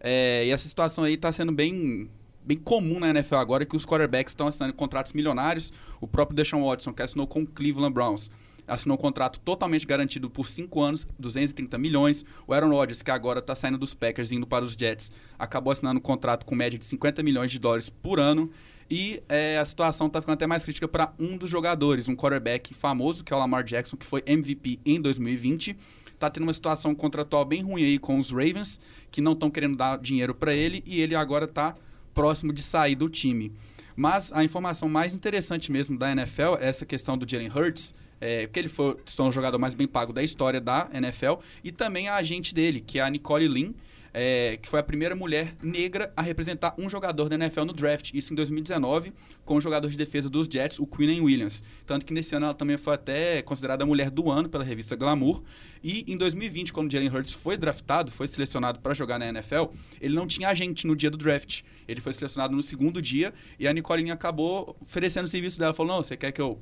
[0.00, 2.08] É, e essa situação aí está sendo bem
[2.44, 5.70] bem comum na NFL agora que os quarterbacks estão assinando contratos milionários.
[6.00, 8.30] O próprio Deshaun Watson, que assinou com o Cleveland Browns,
[8.66, 12.24] assinou um contrato totalmente garantido por 5 anos, 230 milhões.
[12.46, 15.98] O Aaron Rodgers, que agora está saindo dos Packers indo para os Jets, acabou assinando
[15.98, 18.50] um contrato com média de 50 milhões de dólares por ano.
[18.90, 22.74] E é, a situação está ficando até mais crítica para um dos jogadores, um quarterback
[22.74, 25.76] famoso, que é o Lamar Jackson, que foi MVP em 2020.
[26.22, 28.78] Está tendo uma situação contratual bem ruim aí com os Ravens,
[29.10, 31.74] que não estão querendo dar dinheiro para ele, e ele agora está
[32.14, 33.50] próximo de sair do time.
[33.96, 38.46] Mas a informação mais interessante mesmo da NFL é essa questão do Jalen Hurts, é,
[38.46, 42.14] porque ele foi o jogador mais bem pago da história da NFL, e também a
[42.14, 43.72] agente dele, que é a Nicole Lynn,
[44.14, 48.10] é, que foi a primeira mulher negra a representar um jogador da NFL no draft,
[48.12, 49.12] isso em 2019,
[49.44, 51.62] com o jogador de defesa dos Jets, o Quinnen Williams.
[51.86, 54.94] Tanto que nesse ano ela também foi até considerada a mulher do ano pela revista
[54.94, 55.42] Glamour.
[55.82, 59.64] E em 2020, quando Jalen Hurts foi draftado, foi selecionado para jogar na NFL,
[60.00, 61.62] ele não tinha agente no dia do draft.
[61.88, 65.74] Ele foi selecionado no segundo dia e a Nicolinha acabou oferecendo o serviço dela.
[65.74, 66.60] Falou: Não, você quer que eu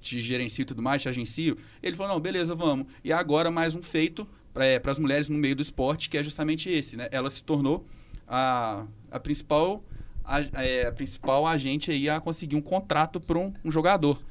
[0.00, 1.56] te gerencio e tudo mais, te agencio?
[1.82, 2.86] Ele falou: Não, beleza, vamos.
[3.04, 6.70] E agora mais um feito para as mulheres no meio do esporte, que é justamente
[6.70, 7.08] esse, né?
[7.10, 7.86] Ela se tornou
[8.26, 9.82] a, a principal
[10.24, 14.22] a, é, a principal agente aí a conseguir um contrato para um, um jogador.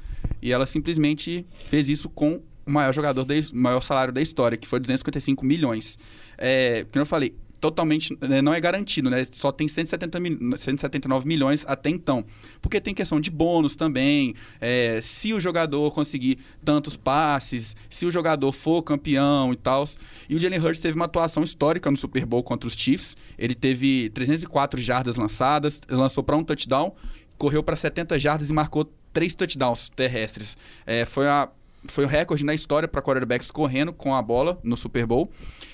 [0.41, 4.67] E ela simplesmente fez isso com o maior jogador, o maior salário da história, que
[4.67, 5.97] foi 255 milhões.
[6.37, 9.25] É, como eu falei, totalmente né, não é garantido, né?
[9.31, 12.25] Só tem 170 mil, 179 milhões até então.
[12.61, 14.33] Porque tem questão de bônus também.
[14.61, 19.87] é, se o jogador conseguir tantos passes, se o jogador for campeão e tal.
[20.29, 23.15] E o Jalen Hurts teve uma atuação histórica no Super Bowl contra os Chiefs.
[23.37, 26.93] Ele teve 304 jardas lançadas, lançou para um touchdown,
[27.37, 30.57] correu para 70 jardas e marcou três touchdowns terrestres.
[30.85, 31.49] É, foi a
[31.87, 35.31] foi o recorde na história para quarterbacks correndo com a bola no Super Bowl.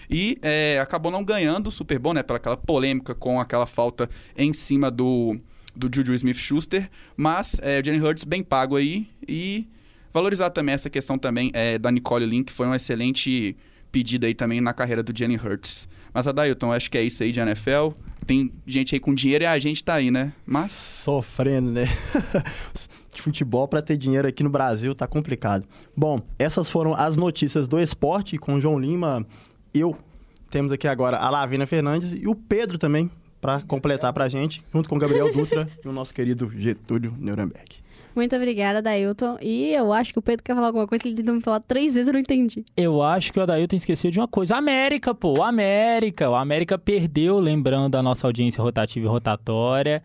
[0.09, 2.23] E é, acabou não ganhando o Super Bowl, né?
[2.23, 5.37] Pela aquela polêmica com aquela falta em cima do,
[5.75, 6.89] do Juju Smith-Schuster.
[7.15, 9.07] Mas é, o Jalen Hurts bem pago aí.
[9.27, 9.67] E
[10.13, 13.55] valorizar também essa questão também é, da Nicole Link, que foi um excelente
[13.91, 15.87] pedido aí também na carreira do Jalen Hurts.
[16.13, 17.89] Mas, Adailton, acho que é isso aí de NFL.
[18.25, 20.31] Tem gente aí com dinheiro e a gente tá aí, né?
[20.45, 20.71] Mas...
[20.71, 21.85] Sofrendo, né?
[23.13, 25.65] de futebol para ter dinheiro aqui no Brasil tá complicado.
[25.95, 29.25] Bom, essas foram as notícias do esporte com o João Lima,
[29.73, 29.97] eu.
[30.49, 33.09] Temos aqui agora a Lavina Fernandes e o Pedro também
[33.41, 37.83] para completar pra gente, junto com o Gabriel Dutra e o nosso querido Getúlio Nuremberg.
[38.15, 39.37] Muito obrigada, Dailton.
[39.41, 41.95] E eu acho que o Pedro quer falar alguma coisa ele tentou me falar três
[41.95, 42.63] vezes eu não entendi.
[42.77, 44.55] Eu acho que o Adailton esqueceu de uma coisa.
[44.55, 45.41] América, pô.
[45.41, 46.29] América.
[46.29, 50.03] O América perdeu, lembrando a nossa audiência rotativa e rotatória.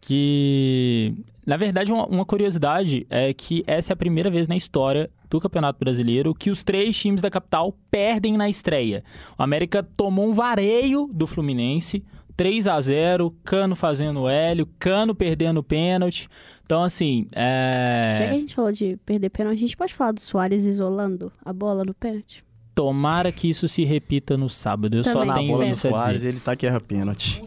[0.00, 1.14] Que,
[1.46, 5.40] na verdade, uma, uma curiosidade é que essa é a primeira vez na história do
[5.40, 9.04] Campeonato Brasileiro que os três times da capital perdem na estreia.
[9.38, 12.02] O América tomou um vareio do Fluminense,
[12.36, 16.28] 3 a 0 Cano fazendo Hélio, Cano perdendo o pênalti.
[16.64, 18.14] Então, assim, é...
[18.16, 21.30] Já que a gente falou de perder pênalti, a gente pode falar do Soares isolando
[21.44, 22.44] a bola no pênalti?
[22.72, 24.96] tomara que isso se repita no sábado.
[24.96, 26.28] Eu Também só Na tenho bola do isso a Soares, dizer.
[26.30, 27.42] ele tá que erra pênalti.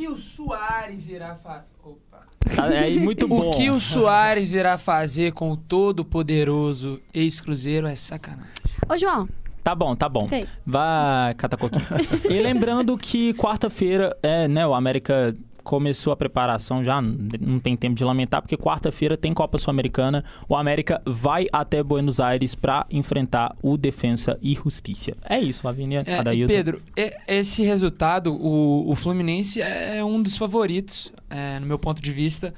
[0.00, 1.66] Que o Soares irá fazer?
[1.84, 2.26] Opa.
[2.72, 3.48] É muito bom.
[3.48, 8.50] O que o Soares irá fazer com o todo-poderoso ex-Cruzeiro é sacanagem.
[8.88, 9.28] Ô, João,
[9.62, 10.24] Tá bom, tá bom.
[10.24, 10.46] Ok.
[10.64, 11.84] Vai, Catacoquinho.
[12.30, 17.94] e lembrando que quarta-feira, é, né, o América começou a preparação já, não tem tempo
[17.94, 20.24] de lamentar, porque quarta-feira tem Copa Sul-Americana.
[20.48, 25.12] O América vai até Buenos Aires pra enfrentar o Defensa e Justiça.
[25.28, 26.22] É isso, Lavínia, É.
[26.46, 32.00] Pedro, e- esse resultado, o, o Fluminense é um dos favoritos, é, no meu ponto
[32.02, 32.52] de vista,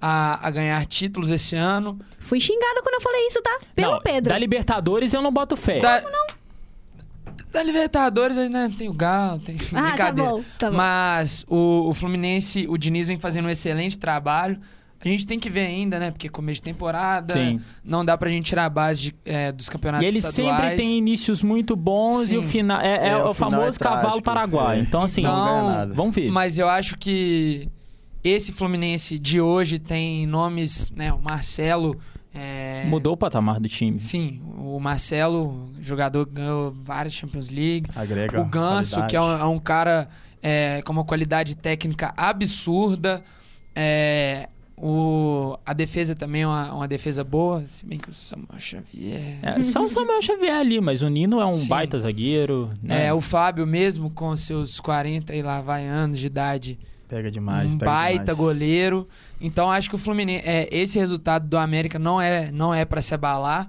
[0.00, 1.98] a, a ganhar títulos esse ano.
[2.18, 3.58] fui xingada quando eu falei isso, tá?
[3.74, 4.32] Pelo Não, Pedro.
[4.32, 5.78] Da Libertadores eu não boto fé.
[5.80, 6.02] Da-
[7.52, 10.30] Da Libertadores, né, tem o Galo, tem Ah, tá brincadeira.
[10.30, 10.76] bom, tá bom.
[10.76, 14.58] Mas o, o Fluminense, o Diniz vem fazendo um excelente trabalho.
[15.04, 16.12] A gente tem que ver ainda, né?
[16.12, 17.60] Porque começo de temporada, Sim.
[17.84, 20.60] não dá pra gente tirar a base de, é, dos campeonatos E ele estaduais.
[20.60, 22.48] sempre tem inícios muito bons e o Sim.
[22.48, 24.02] final é, é É, o, o final famoso é trágico.
[24.02, 24.78] cavalo paraguai.
[24.78, 24.80] É.
[24.80, 25.94] Então, assim, Então, Não ganha nada.
[25.94, 26.30] vamos ver.
[26.30, 27.68] Mas eu acho que
[28.22, 31.12] esse Fluminense de hoje tem nomes, né?
[31.12, 31.98] O Marcelo.
[32.34, 33.98] É, Mudou o patamar do time.
[33.98, 37.90] Sim, o Marcelo, jogador que ganhou várias Champions League.
[37.94, 39.10] Agrega O Ganso, qualidade.
[39.10, 40.08] que é um, é um cara
[40.42, 43.22] é, com uma qualidade técnica absurda.
[43.74, 48.58] É, o, a defesa também é uma, uma defesa boa, se bem que o Samuel
[48.58, 49.38] Xavier.
[49.42, 51.68] É, só o Samuel Xavier ali, mas o Nino é um Sim.
[51.68, 52.70] baita zagueiro.
[52.82, 53.06] Né?
[53.06, 56.78] É, o Fábio mesmo, com seus 40 e lá vai anos de idade,
[57.08, 58.38] Pega demais, um pega baita demais.
[58.38, 59.06] goleiro.
[59.42, 63.02] Então acho que o Fluminense, é, esse resultado do América não é, não é para
[63.02, 63.68] se abalar.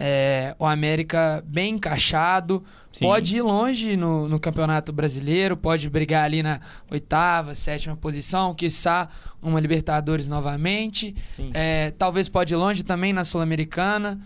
[0.00, 2.62] É, o América bem encaixado,
[2.92, 3.04] Sim.
[3.04, 9.08] pode ir longe no, no Campeonato Brasileiro, pode brigar ali na oitava, sétima posição, quiçá
[9.42, 11.16] uma Libertadores novamente.
[11.52, 14.20] É, talvez pode ir longe também na Sul-Americana.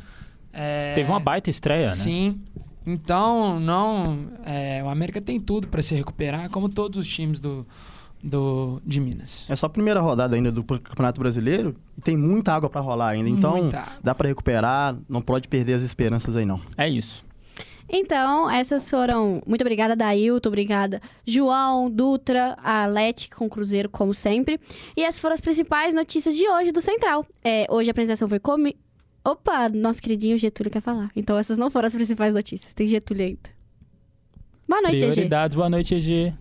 [0.53, 1.95] É, Teve uma baita estreia, né?
[1.95, 2.39] Sim.
[2.87, 4.29] Então, não.
[4.45, 7.67] é, o América tem tudo para se recuperar, como todos os times do,
[8.23, 9.47] do, de Minas.
[9.49, 13.09] É só a primeira rodada ainda do Campeonato Brasileiro e tem muita água pra rolar
[13.09, 13.29] ainda.
[13.29, 13.69] Então,
[14.03, 16.61] dá pra recuperar, não pode perder as esperanças aí não.
[16.77, 17.25] É isso.
[17.89, 19.43] Então, essas foram.
[19.47, 20.49] Muito obrigada, Dailton.
[20.49, 24.59] Obrigada, João, Dutra, a Leti com o Cruzeiro, como sempre.
[24.97, 27.27] E essas foram as principais notícias de hoje do Central.
[27.45, 28.79] É, hoje a apresentação foi comigo.
[29.25, 31.11] Opa, nosso queridinho Getúlio quer falar.
[31.15, 32.73] Então, essas não foram as principais notícias.
[32.73, 33.51] Tem Getúlio ainda.
[34.67, 35.29] Boa noite, EG.
[35.55, 36.35] Boa noite, EG.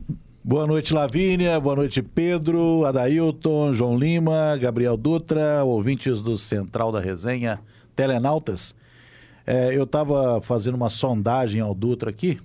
[0.44, 1.60] Boa noite, Lavínia.
[1.60, 7.60] Boa noite, Pedro, Adailton, João Lima, Gabriel Dutra, ouvintes do Central da Resenha,
[7.96, 8.76] telenautas.
[9.46, 12.40] É, eu estava fazendo uma sondagem ao Dutra aqui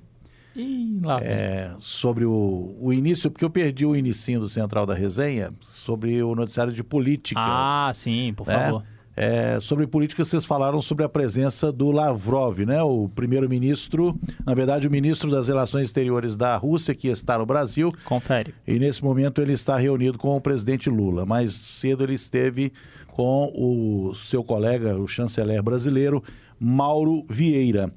[0.55, 5.51] Ih, é, sobre o, o início, porque eu perdi o inicinho do Central da Resenha,
[5.62, 7.40] sobre o noticiário de política.
[7.42, 8.59] Ah, sim, por né?
[8.59, 8.84] favor.
[9.17, 12.83] É, sobre política, vocês falaram sobre a presença do Lavrov, né?
[12.83, 14.14] O primeiro-ministro,
[14.45, 18.55] na verdade, o ministro das Relações Exteriores da Rússia, que está no Brasil, Confere.
[18.67, 21.25] e nesse momento ele está reunido com o presidente Lula.
[21.25, 22.71] Mais cedo ele esteve
[23.09, 26.23] com o seu colega, o chanceler brasileiro,
[26.61, 27.91] Mauro Vieira.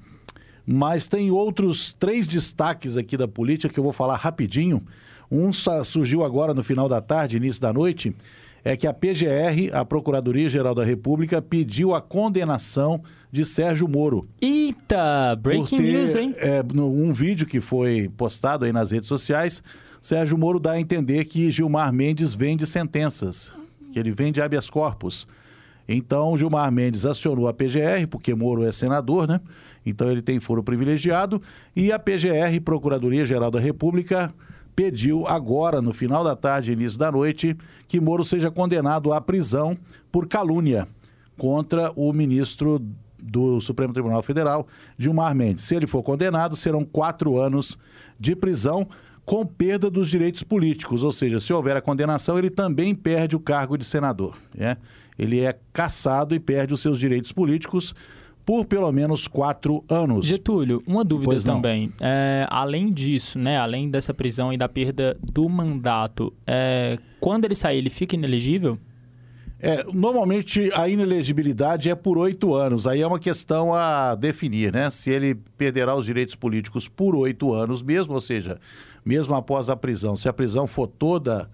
[0.65, 4.81] Mas tem outros três destaques aqui da política que eu vou falar rapidinho.
[5.29, 8.15] Um surgiu agora no final da tarde, início da noite,
[8.63, 13.01] é que a PGR, a Procuradoria-Geral da República, pediu a condenação
[13.31, 14.27] de Sérgio Moro.
[14.41, 16.35] Eita, breaking ter, news, hein?
[16.37, 19.61] É, um vídeo que foi postado aí nas redes sociais,
[20.01, 23.53] Sérgio Moro dá a entender que Gilmar Mendes vende sentenças,
[23.91, 25.27] que ele vende habeas corpus.
[25.87, 29.41] Então, Gilmar Mendes acionou a PGR, porque Moro é senador, né?
[29.85, 31.41] Então, ele tem foro privilegiado.
[31.75, 34.31] E a PGR, Procuradoria-Geral da República,
[34.79, 37.53] pediu agora, no final da tarde início da noite,
[37.85, 39.75] que Moro seja condenado à prisão
[40.09, 40.87] por calúnia
[41.37, 42.81] contra o ministro
[43.21, 44.65] do Supremo Tribunal Federal,
[44.97, 45.65] Gilmar Mendes.
[45.65, 47.77] Se ele for condenado, serão quatro anos
[48.17, 48.87] de prisão
[49.25, 53.39] com perda dos direitos políticos, ou seja, se houver a condenação, ele também perde o
[53.41, 54.37] cargo de senador.
[54.55, 54.77] né?
[55.17, 57.93] Ele é cassado e perde os seus direitos políticos
[58.49, 60.25] por pelo menos quatro anos.
[60.25, 61.93] Getúlio, uma dúvida Pois também.
[61.99, 63.59] É, além disso, né?
[63.59, 68.79] Além dessa prisão e da perda do mandato, é, quando ele sair, ele fica inelegível?
[69.59, 72.87] É, normalmente a inelegibilidade é por oito anos.
[72.87, 74.89] Aí é uma questão a definir, né?
[74.89, 78.59] Se ele perderá os direitos políticos por oito anos mesmo, ou seja,
[79.05, 81.47] mesmo após a prisão, se a prisão for toda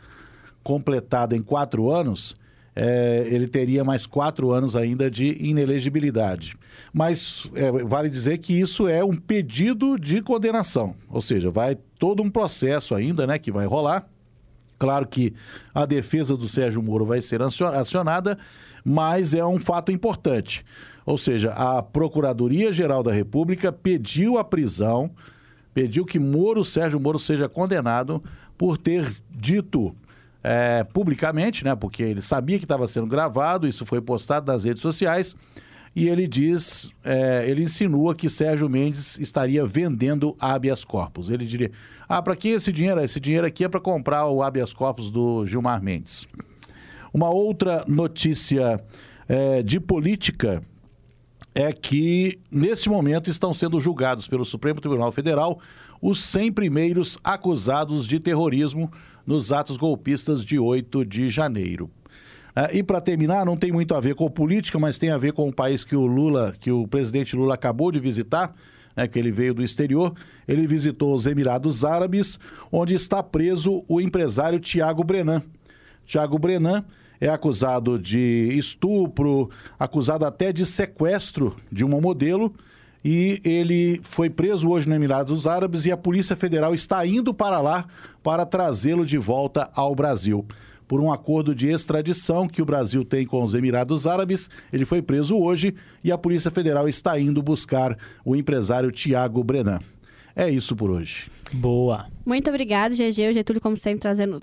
[0.64, 2.38] completada em quatro anos,
[2.76, 6.56] é, ele teria mais quatro anos ainda de inelegibilidade.
[6.94, 12.22] Mas é, vale dizer que isso é um pedido de condenação, ou seja, vai todo
[12.22, 14.08] um processo ainda, né, que vai rolar.
[14.78, 15.34] Claro que
[15.74, 18.38] a defesa do Sérgio Moro vai ser acio- acionada,
[18.84, 20.66] mas é um fato importante.
[21.06, 25.12] Ou seja, a Procuradoria-Geral da República pediu a prisão,
[25.74, 28.22] pediu que Moro, Sérgio Moro, seja condenado
[28.58, 29.96] por ter dito
[30.48, 31.76] é, publicamente, né?
[31.76, 35.36] Porque ele sabia que estava sendo gravado, isso foi postado nas redes sociais.
[35.96, 41.32] E ele diz, é, ele insinua que Sérgio Mendes estaria vendendo habeas corpus.
[41.32, 41.72] Ele diria:
[42.08, 43.00] Ah, para que esse dinheiro?
[43.02, 46.28] Esse dinheiro aqui é para comprar o habeas corpus do Gilmar Mendes.
[47.12, 48.80] Uma outra notícia
[49.28, 50.62] é, de política
[51.56, 55.60] é que, nesse momento, estão sendo julgados pelo Supremo Tribunal Federal
[56.02, 58.92] os 100 primeiros acusados de terrorismo
[59.26, 61.90] nos atos golpistas de 8 de janeiro.
[62.56, 65.34] Ah, e para terminar, não tem muito a ver com política, mas tem a ver
[65.34, 68.56] com o país que o Lula, que o presidente Lula acabou de visitar,
[68.96, 70.14] né, que ele veio do exterior.
[70.48, 72.40] Ele visitou os Emirados Árabes,
[72.72, 75.44] onde está preso o empresário Tiago Brenan.
[76.06, 76.86] Tiago Brenan
[77.20, 82.54] é acusado de estupro, acusado até de sequestro de uma modelo.
[83.08, 87.62] E ele foi preso hoje no Emirados Árabes e a Polícia Federal está indo para
[87.62, 87.86] lá
[88.24, 90.44] para trazê-lo de volta ao Brasil
[90.88, 94.50] por um acordo de extradição que o Brasil tem com os Emirados Árabes.
[94.74, 97.96] Ele foi preso hoje e a Polícia Federal está indo buscar
[98.26, 99.80] o empresário Tiago Brenan.
[100.36, 101.30] É isso por hoje.
[101.54, 102.08] Boa.
[102.26, 103.30] Muito obrigado, GG.
[103.30, 104.42] O Getúlio, como sempre, trazendo.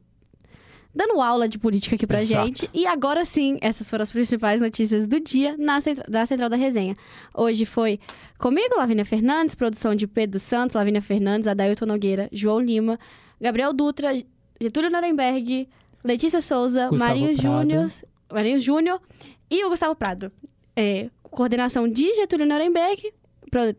[0.94, 2.46] Dando aula de política aqui pra Exato.
[2.46, 2.70] gente.
[2.74, 6.56] E agora sim, essas foram as principais notícias do dia na centra- da Central da
[6.56, 6.94] Resenha.
[7.34, 7.98] Hoje foi
[8.38, 12.98] comigo, Lavínia Fernandes, produção de Pedro Santos, Lavínia Fernandes, Adailton Nogueira, João Lima,
[13.40, 14.10] Gabriel Dutra,
[14.60, 15.66] Getúlio Nuremberg,
[16.04, 17.34] Letícia Souza, Gustavo Marinho.
[17.40, 17.86] Júnior,
[18.30, 19.00] Marinho Júnior
[19.50, 20.30] e o Gustavo Prado.
[20.76, 23.12] É, coordenação de Getúlio Nuremberg,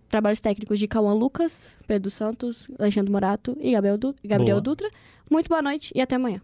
[0.10, 4.62] trabalhos técnicos de Cauã Lucas, Pedro Santos, Alexandre Morato e Gabriel, Du- Gabriel Boa.
[4.62, 4.90] Dutra.
[5.30, 6.42] Muito boa noite e até amanhã.